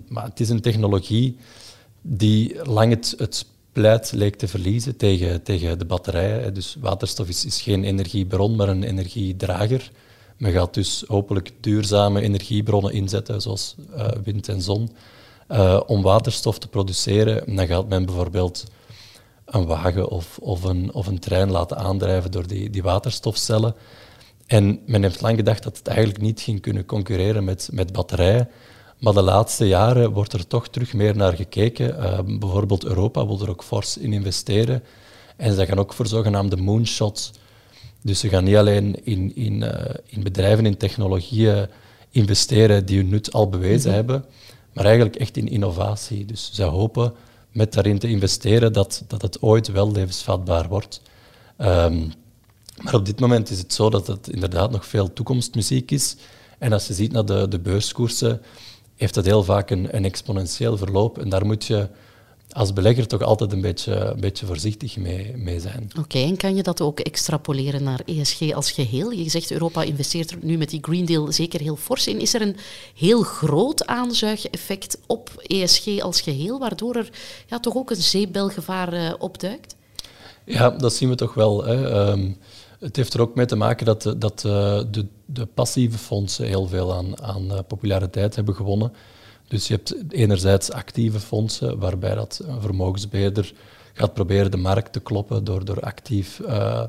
Maar 0.08 0.24
het 0.24 0.40
is 0.40 0.50
een 0.50 0.62
technologie 0.62 1.38
die 2.02 2.66
lang 2.70 2.92
het, 2.92 3.14
het 3.18 3.46
pleit 3.72 4.12
leek 4.12 4.36
te 4.36 4.48
verliezen 4.48 4.98
tegen, 4.98 5.44
tegen 5.44 5.80
de 5.80 5.86
batterijen. 5.86 6.54
Dus 6.54 6.78
waterstof 6.80 7.28
is, 7.28 7.46
is 7.46 7.62
geen 7.62 7.84
energiebron, 7.84 8.56
maar 8.56 8.70
een 8.70 8.84
energiedrager. 8.84 9.92
Men 10.42 10.52
gaat 10.52 10.74
dus 10.74 11.04
hopelijk 11.08 11.52
duurzame 11.60 12.22
energiebronnen 12.22 12.94
inzetten, 12.94 13.42
zoals 13.42 13.76
uh, 13.96 14.08
wind 14.24 14.48
en 14.48 14.62
zon, 14.62 14.90
uh, 15.52 15.80
om 15.86 16.02
waterstof 16.02 16.60
te 16.60 16.68
produceren. 16.68 17.48
En 17.48 17.56
dan 17.56 17.68
gaat 17.68 17.88
men 17.88 18.06
bijvoorbeeld 18.06 18.64
een 19.46 19.66
wagen 19.66 20.10
of, 20.10 20.38
of, 20.38 20.64
een, 20.64 20.94
of 20.94 21.08
een 21.08 21.20
trein 21.20 21.52
laten 21.52 21.78
aandrijven 21.78 22.32
door 22.32 22.48
die, 22.48 22.70
die 22.70 22.84
waterstofcellen. 22.84 23.76
En 24.48 24.80
men 24.86 25.04
heeft 25.04 25.22
lang 25.22 25.36
gedacht 25.36 25.64
dat 25.64 25.78
het 25.78 25.88
eigenlijk 25.88 26.22
niet 26.22 26.42
ging 26.42 26.62
kunnen 26.62 26.86
concurreren 26.86 27.44
met, 27.44 27.70
met 27.72 27.92
batterijen. 27.92 28.50
Maar 29.00 29.14
de 29.14 29.22
laatste 29.22 29.68
jaren 29.68 30.12
wordt 30.12 30.34
er 30.34 30.48
toch 30.48 30.68
terug 30.68 30.94
meer 30.94 31.16
naar 31.16 31.34
gekeken. 31.34 31.90
Uh, 31.90 32.20
bijvoorbeeld 32.40 32.86
Europa 32.86 33.26
wil 33.26 33.42
er 33.42 33.50
ook 33.50 33.64
fors 33.64 33.98
in 33.98 34.14
investeren. 34.14 34.84
En 35.38 35.54
ze 35.54 35.66
gaan 35.66 35.80
ook 35.80 35.94
voor 35.94 36.08
zogenaamde 36.08 36.58
moonshots 36.58 37.32
dus 38.02 38.20
ze 38.20 38.30
gaan 38.30 38.44
niet 38.44 38.56
alleen 38.56 39.06
in, 39.06 39.36
in, 39.36 39.62
uh, 39.62 39.72
in 40.06 40.24
bedrijven, 40.24 40.66
in 40.66 40.78
technologieën 40.78 41.68
investeren 42.10 42.86
die 42.86 42.98
hun 42.98 43.10
nut 43.10 43.34
al 43.34 43.50
bewezen 43.50 43.88
mhm. 43.88 43.98
hebben, 43.98 44.26
maar 44.74 44.86
eigenlijk 44.86 45.16
echt 45.16 45.38
in 45.38 45.48
innovatie. 45.48 46.26
Dus 46.26 46.50
zij 46.54 46.66
hopen 46.66 47.14
met 47.52 47.74
daarin 47.74 48.00
te 48.00 48.08
investeren 48.08 48.74
dat, 48.74 49.04
dat 49.08 49.22
het 49.22 49.42
ooit 49.42 49.68
wel 49.68 49.92
levensvatbaar 49.92 50.68
wordt. 50.68 51.02
Um, 51.58 52.14
maar 52.82 52.94
op 52.94 53.06
dit 53.06 53.20
moment 53.20 53.50
is 53.50 53.58
het 53.58 53.74
zo 53.74 53.90
dat 53.90 54.08
het 54.08 54.30
inderdaad 54.30 54.72
nog 54.72 54.86
veel 54.86 55.14
toekomstmuziek 55.14 55.92
is. 55.92 56.16
En 56.58 56.74
als 56.74 56.88
je 56.88 56.94
ziet 56.94 57.12
naar 57.12 57.26
de, 57.26 57.48
de 57.48 57.60
beurskoersen, 57.60 58.42
heeft 58.96 59.14
dat 59.14 59.26
heel 59.26 59.44
vaak 59.44 59.70
een, 59.70 59.96
een 59.96 60.06
exponentieel 60.06 60.78
verloop. 60.78 61.18
En 61.18 61.30
daar 61.30 61.46
moet 61.46 61.66
je 61.66 61.88
als 62.52 62.74
belegger 62.74 63.08
toch 63.08 63.22
altijd 63.22 63.52
een 63.52 63.62
beetje, 63.62 63.96
een 63.96 64.20
beetje 64.20 64.46
voorzichtig 64.46 64.98
mee, 64.98 65.34
mee 65.38 65.60
zijn. 65.60 65.90
Oké, 66.00 66.18
en 66.18 66.38
kan 66.38 66.56
je 66.56 66.64
dat 66.64 66.82
ook 66.82 67.00
extrapoleren 67.00 67.84
naar 67.84 68.02
ESG 68.06 68.54
als 68.54 68.72
geheel? 68.72 69.12
Je 69.12 69.30
zegt 69.30 69.52
Europa 69.52 69.82
investeert 69.82 70.32
er 70.32 70.38
nu 70.42 70.58
met 70.58 70.70
die 70.70 70.80
Green 70.82 71.06
Deal 71.06 71.32
zeker 71.32 71.60
heel 71.60 71.76
fors 71.76 72.08
in. 72.08 72.20
Is 72.20 72.34
er 72.34 72.42
een 72.42 72.56
heel 72.96 73.22
groot 73.22 73.86
aanzuigeffect 73.86 74.98
op 75.08 75.30
ESG 75.44 76.00
als 76.00 76.22
geheel, 76.22 76.60
waardoor 76.60 76.96
er 76.96 77.10
ja, 77.48 77.60
toch 77.60 77.76
ook 77.76 77.90
een 77.90 77.96
zeepbelgevaar 77.96 78.94
uh, 78.94 79.14
opduikt? 79.20 79.76
Ja, 80.46 80.70
dat 80.70 80.94
zien 80.94 81.10
we 81.10 81.16
toch 81.16 81.34
wel. 81.34 81.64
Hè. 81.64 81.90
Ehm, 81.90 82.32
het 82.80 82.96
heeft 82.96 83.14
er 83.14 83.22
ook 83.22 83.36
mee 83.36 83.46
te 83.46 83.56
maken 83.56 83.86
dat, 83.86 84.16
dat 84.18 84.44
uh, 84.46 84.82
de, 84.92 85.06
de, 85.26 85.46
passieve 85.46 85.98
fondsen 85.98 86.46
heel 86.46 86.68
veel 86.68 86.94
aan, 86.94 87.22
aan 87.22 87.66
populariteit 87.68 88.36
hebben 88.36 88.56
gewonnen. 88.56 88.94
Dus 89.52 89.68
je 89.68 89.74
hebt 89.74 89.96
enerzijds 90.10 90.72
actieve 90.72 91.20
fondsen, 91.20 91.80
waarbij 91.80 92.16
dat 92.16 92.42
een 92.48 92.62
vermogensbeheerder 92.62 93.54
gaat 93.94 94.14
proberen 94.14 94.52
de 94.52 94.58
markt 94.58 94.94
te 94.94 95.00
kloppen 95.00 95.44
door, 95.44 95.66
door 95.66 95.80
actief 95.80 96.40
uh, 96.40 96.84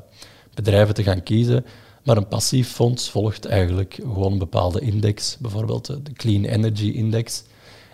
bedrijven 0.53 0.93
te 0.93 1.03
gaan 1.03 1.23
kiezen. 1.23 1.65
Maar 2.03 2.17
een 2.17 2.27
passief 2.27 2.71
fonds 2.71 3.09
volgt 3.09 3.45
eigenlijk 3.45 3.93
gewoon 3.93 4.31
een 4.31 4.37
bepaalde 4.37 4.79
index, 4.79 5.37
bijvoorbeeld 5.39 5.85
de 5.85 6.13
Clean 6.13 6.43
Energy 6.43 6.89
Index. 6.89 7.43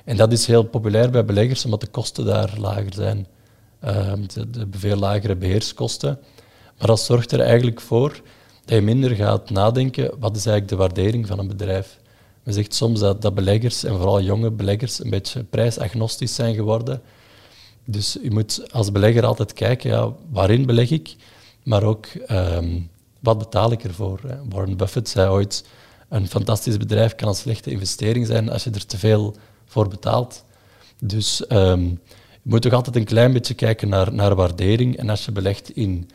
En 0.06 0.18
dat 0.18 0.32
is 0.32 0.46
heel 0.46 0.64
populair 0.64 1.10
bij 1.10 1.26
beleggers, 1.26 1.66
omdat 1.66 1.82
de 1.82 1.88
kosten 1.88 2.26
daar 2.26 2.54
lager 2.58 2.94
zijn. 2.94 3.28
Uh, 3.84 4.14
de, 4.34 4.50
de 4.50 4.68
veel 4.72 4.98
lagere 4.98 5.36
beheerskosten. 5.36 6.20
Maar 6.78 6.88
dat 6.88 7.00
zorgt 7.00 7.32
er 7.32 7.42
eigenlijk 7.42 7.82
voor 7.82 8.22
dat 8.66 8.76
je 8.76 8.82
minder 8.82 9.16
gaat 9.16 9.50
nadenken, 9.50 10.12
wat 10.20 10.36
is 10.36 10.46
eigenlijk 10.46 10.68
de 10.68 10.76
waardering 10.76 11.28
van 11.28 11.40
een 11.40 11.48
bedrijf? 11.48 11.99
Men 12.50 12.58
zegt 12.58 12.74
soms 12.74 13.00
dat, 13.00 13.22
dat 13.22 13.36
beleggers, 13.36 13.84
en 13.84 13.96
vooral 13.96 14.22
jonge 14.22 14.52
beleggers, 14.52 15.04
een 15.04 15.10
beetje 15.10 15.44
prijsagnostisch 15.44 16.36
zijn 16.36 16.56
geworden. 16.56 17.02
Dus 17.86 18.18
je 18.22 18.32
moet 18.32 18.72
als 18.72 18.92
belegger 18.92 19.26
altijd 19.26 19.54
kijken, 19.54 19.90
ja, 19.90 20.14
waarin 20.30 20.66
beleg 20.66 20.90
ik, 20.90 21.16
maar 21.64 21.84
ook 21.84 22.08
um, 22.32 22.90
wat 23.20 23.38
betaal 23.38 23.72
ik 23.72 23.84
ervoor. 23.84 24.20
Hè? 24.28 24.36
Warren 24.50 24.78
Buffett 24.78 25.10
zei 25.10 25.30
ooit, 25.30 25.66
een 26.08 26.28
fantastisch 26.28 26.78
bedrijf 26.78 27.16
kan 27.16 27.28
een 27.28 27.36
slechte 27.36 27.72
investering 27.72 28.28
zijn 28.28 28.50
als 28.50 28.64
je 28.64 28.72
er 28.72 28.86
te 28.86 28.98
veel 28.98 29.36
voor 29.66 29.88
betaalt. 29.88 30.44
Dus 31.04 31.44
um, 31.50 32.00
je 32.42 32.50
moet 32.50 32.62
toch 32.62 32.74
altijd 32.74 32.96
een 32.96 33.04
klein 33.04 33.34
beetje 33.34 33.54
kijken 33.54 33.90
naar, 33.90 34.14
naar 34.14 34.36
waardering. 34.36 34.98
En 34.98 35.10
als 35.10 35.26
je 35.26 35.32
belegt 35.32 35.76
in 35.76 36.10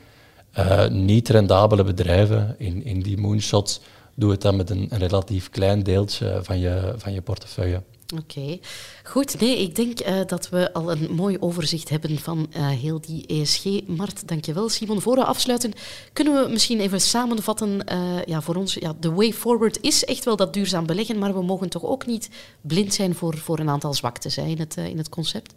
uh, 0.58 0.88
niet 0.88 1.28
rendabele 1.28 1.84
bedrijven, 1.84 2.54
in, 2.58 2.84
in 2.84 3.00
die 3.00 3.18
moonshots, 3.18 3.80
doe 4.14 4.30
het 4.30 4.42
dan 4.42 4.56
met 4.56 4.70
een, 4.70 4.86
een 4.90 4.98
relatief 4.98 5.50
klein 5.50 5.82
deeltje 5.82 6.40
van 6.42 6.58
je, 6.58 6.94
van 6.96 7.12
je 7.12 7.22
portefeuille. 7.22 7.82
Oké, 8.18 8.58
goed. 9.04 9.40
Nee, 9.40 9.58
ik 9.58 9.74
denk 9.74 10.06
uh, 10.06 10.20
dat 10.26 10.48
we 10.48 10.72
al 10.72 10.90
een 10.90 11.08
mooi 11.14 11.36
overzicht 11.40 11.88
hebben 11.88 12.18
van 12.18 12.46
uh, 12.56 12.68
heel 12.68 13.00
die 13.00 13.26
ESG-markt. 13.26 14.28
Dankjewel, 14.28 14.68
Simon. 14.68 15.00
Voor 15.00 15.16
we 15.16 15.24
afsluiten, 15.24 15.72
kunnen 16.12 16.44
we 16.44 16.50
misschien 16.50 16.80
even 16.80 17.00
samenvatten. 17.00 17.80
Uh, 17.92 18.24
ja, 18.24 18.40
voor 18.40 18.54
ons, 18.54 18.74
ja, 18.74 18.94
de 19.00 19.12
way 19.12 19.32
forward 19.32 19.78
is 19.80 20.04
echt 20.04 20.24
wel 20.24 20.36
dat 20.36 20.52
duurzaam 20.52 20.86
beleggen, 20.86 21.18
maar 21.18 21.34
we 21.34 21.42
mogen 21.42 21.68
toch 21.68 21.84
ook 21.84 22.06
niet 22.06 22.28
blind 22.60 22.94
zijn 22.94 23.14
voor, 23.14 23.36
voor 23.36 23.58
een 23.58 23.68
aantal 23.68 23.94
zwaktes 23.94 24.36
hè, 24.36 24.44
in, 24.44 24.58
het, 24.58 24.76
in 24.76 24.98
het 24.98 25.08
concept? 25.08 25.54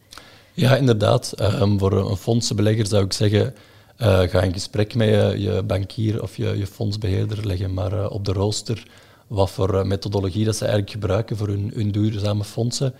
Ja, 0.53 0.75
inderdaad. 0.75 1.33
Um, 1.41 1.79
voor 1.79 1.91
een 1.91 2.17
fondsenbelegger 2.17 2.87
zou 2.87 3.03
ik 3.03 3.13
zeggen 3.13 3.55
ga 3.97 4.41
in 4.41 4.53
gesprek 4.53 4.95
met 4.95 5.07
je, 5.07 5.35
je 5.37 5.63
bankier 5.63 6.21
of 6.21 6.37
je, 6.37 6.57
je 6.57 6.67
fondsbeheerder, 6.67 7.47
leggen 7.47 7.73
maar 7.73 7.93
uh, 7.93 8.05
op 8.09 8.25
de 8.25 8.31
rooster 8.31 8.87
wat 9.27 9.51
voor 9.51 9.73
uh, 9.73 9.83
methodologie 9.83 10.45
dat 10.45 10.55
ze 10.55 10.61
eigenlijk 10.61 10.91
gebruiken 10.91 11.37
voor 11.37 11.47
hun, 11.47 11.71
hun, 11.75 11.91
duurzame 11.91 12.43
fondsen. 12.43 12.93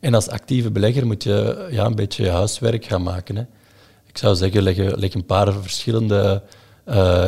En 0.00 0.14
als 0.14 0.28
actieve 0.28 0.70
belegger 0.70 1.06
moet 1.06 1.22
je 1.22 1.68
ja, 1.70 1.84
een 1.84 1.94
beetje 1.94 2.22
je 2.22 2.30
huiswerk 2.30 2.84
gaan 2.84 3.02
maken. 3.02 3.36
Hè. 3.36 3.42
Ik 4.06 4.18
zou 4.18 4.36
zeggen, 4.36 4.62
leg, 4.62 5.14
een 5.14 5.26
paar 5.26 5.52
verschillende 5.52 6.42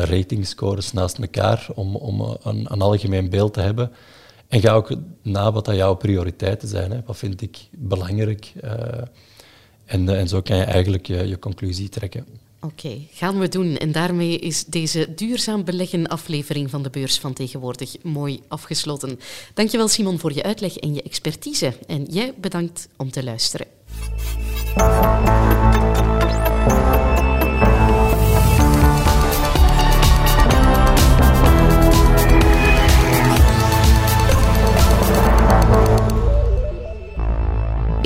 ratingscores 0.03 0.91
naast 0.91 1.17
elkaar 1.17 1.67
om, 1.75 1.95
om 1.95 2.37
een, 2.43 2.65
een, 2.71 2.81
algemeen 2.81 3.29
beeld 3.29 3.53
te 3.53 3.61
hebben. 3.61 3.91
En 4.47 4.61
ga 4.61 4.73
ook 4.73 4.95
na 5.21 5.51
wat 5.51 5.65
dat 5.65 5.75
jouw 5.75 5.93
prioriteiten 5.93 6.67
zijn. 6.67 6.91
Hè. 6.91 7.01
Wat 7.05 7.17
vind 7.17 7.41
ik 7.41 7.57
belangrijk? 7.71 8.53
en, 9.85 10.09
en 10.09 10.27
zo 10.27 10.41
kan 10.41 10.57
je 10.57 10.63
eigenlijk 10.63 11.07
je, 11.07 11.27
je 11.27 11.39
conclusie 11.39 11.89
trekken. 11.89 12.25
Oké, 12.61 13.01
gaan 13.11 13.39
we 13.39 13.47
doen. 13.47 13.77
En 13.77 13.91
daarmee 13.91 14.39
is 14.39 14.65
deze 14.65 15.13
duurzaam 15.15 15.63
beleggen 15.63 16.07
aflevering 16.07 16.69
van 16.69 16.83
de 16.83 16.89
beurs 16.89 17.17
van 17.17 17.33
tegenwoordig 17.33 18.03
mooi 18.03 18.39
afgesloten. 18.47 19.19
Dankjewel 19.53 19.87
Simon 19.87 20.19
voor 20.19 20.33
je 20.33 20.43
uitleg 20.43 20.77
en 20.77 20.93
je 20.93 21.01
expertise. 21.01 21.73
En 21.87 22.03
jij 22.03 22.33
bedankt 22.37 22.87
om 22.97 23.11
te 23.11 23.23
luisteren. 23.23 23.67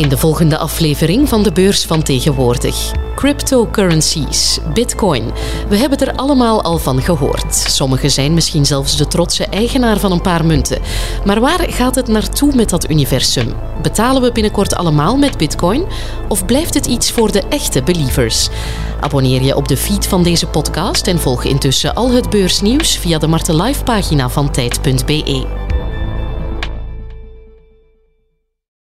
In 0.04 0.10
de 0.10 0.18
volgende 0.18 0.58
aflevering 0.58 1.30
van 1.30 1.44
de 1.44 1.52
beurs 1.52 1.86
van 1.86 2.02
tegenwoordig. 2.04 2.92
Cryptocurrencies, 3.16 4.60
bitcoin. 4.74 5.32
We 5.70 5.78
hebben 5.78 5.98
er 5.98 6.16
allemaal 6.16 6.62
al 6.62 6.78
van 6.78 7.02
gehoord. 7.02 7.56
Sommigen 7.56 8.12
zijn 8.12 8.34
misschien 8.34 8.66
zelfs 8.66 8.98
de 8.98 9.08
trotse 9.08 9.46
eigenaar 9.46 10.00
van 10.00 10.12
een 10.12 10.22
paar 10.22 10.46
munten. 10.46 10.82
Maar 11.26 11.40
waar 11.40 11.66
gaat 11.70 11.96
het 11.96 12.08
naartoe 12.08 12.56
met 12.56 12.70
dat 12.70 12.90
universum? 12.90 13.54
Betalen 13.82 14.22
we 14.22 14.32
binnenkort 14.32 14.76
allemaal 14.76 15.18
met 15.18 15.38
bitcoin? 15.38 15.86
Of 16.28 16.46
blijft 16.46 16.74
het 16.74 16.86
iets 16.86 17.12
voor 17.12 17.32
de 17.32 17.44
echte 17.50 17.84
believers? 17.84 18.50
Abonneer 19.00 19.42
je 19.42 19.56
op 19.56 19.68
de 19.68 19.78
feed 19.78 20.08
van 20.08 20.24
deze 20.24 20.48
podcast 20.48 21.08
en 21.08 21.20
volg 21.20 21.44
intussen 21.44 21.94
al 21.94 22.12
het 22.12 22.30
beursnieuws 22.30 22.98
via 22.98 23.18
de 23.18 23.28
Marte 23.28 23.56
Live 23.56 23.84
pagina 23.84 24.30
van 24.30 24.52
tijd.be. 24.52 25.63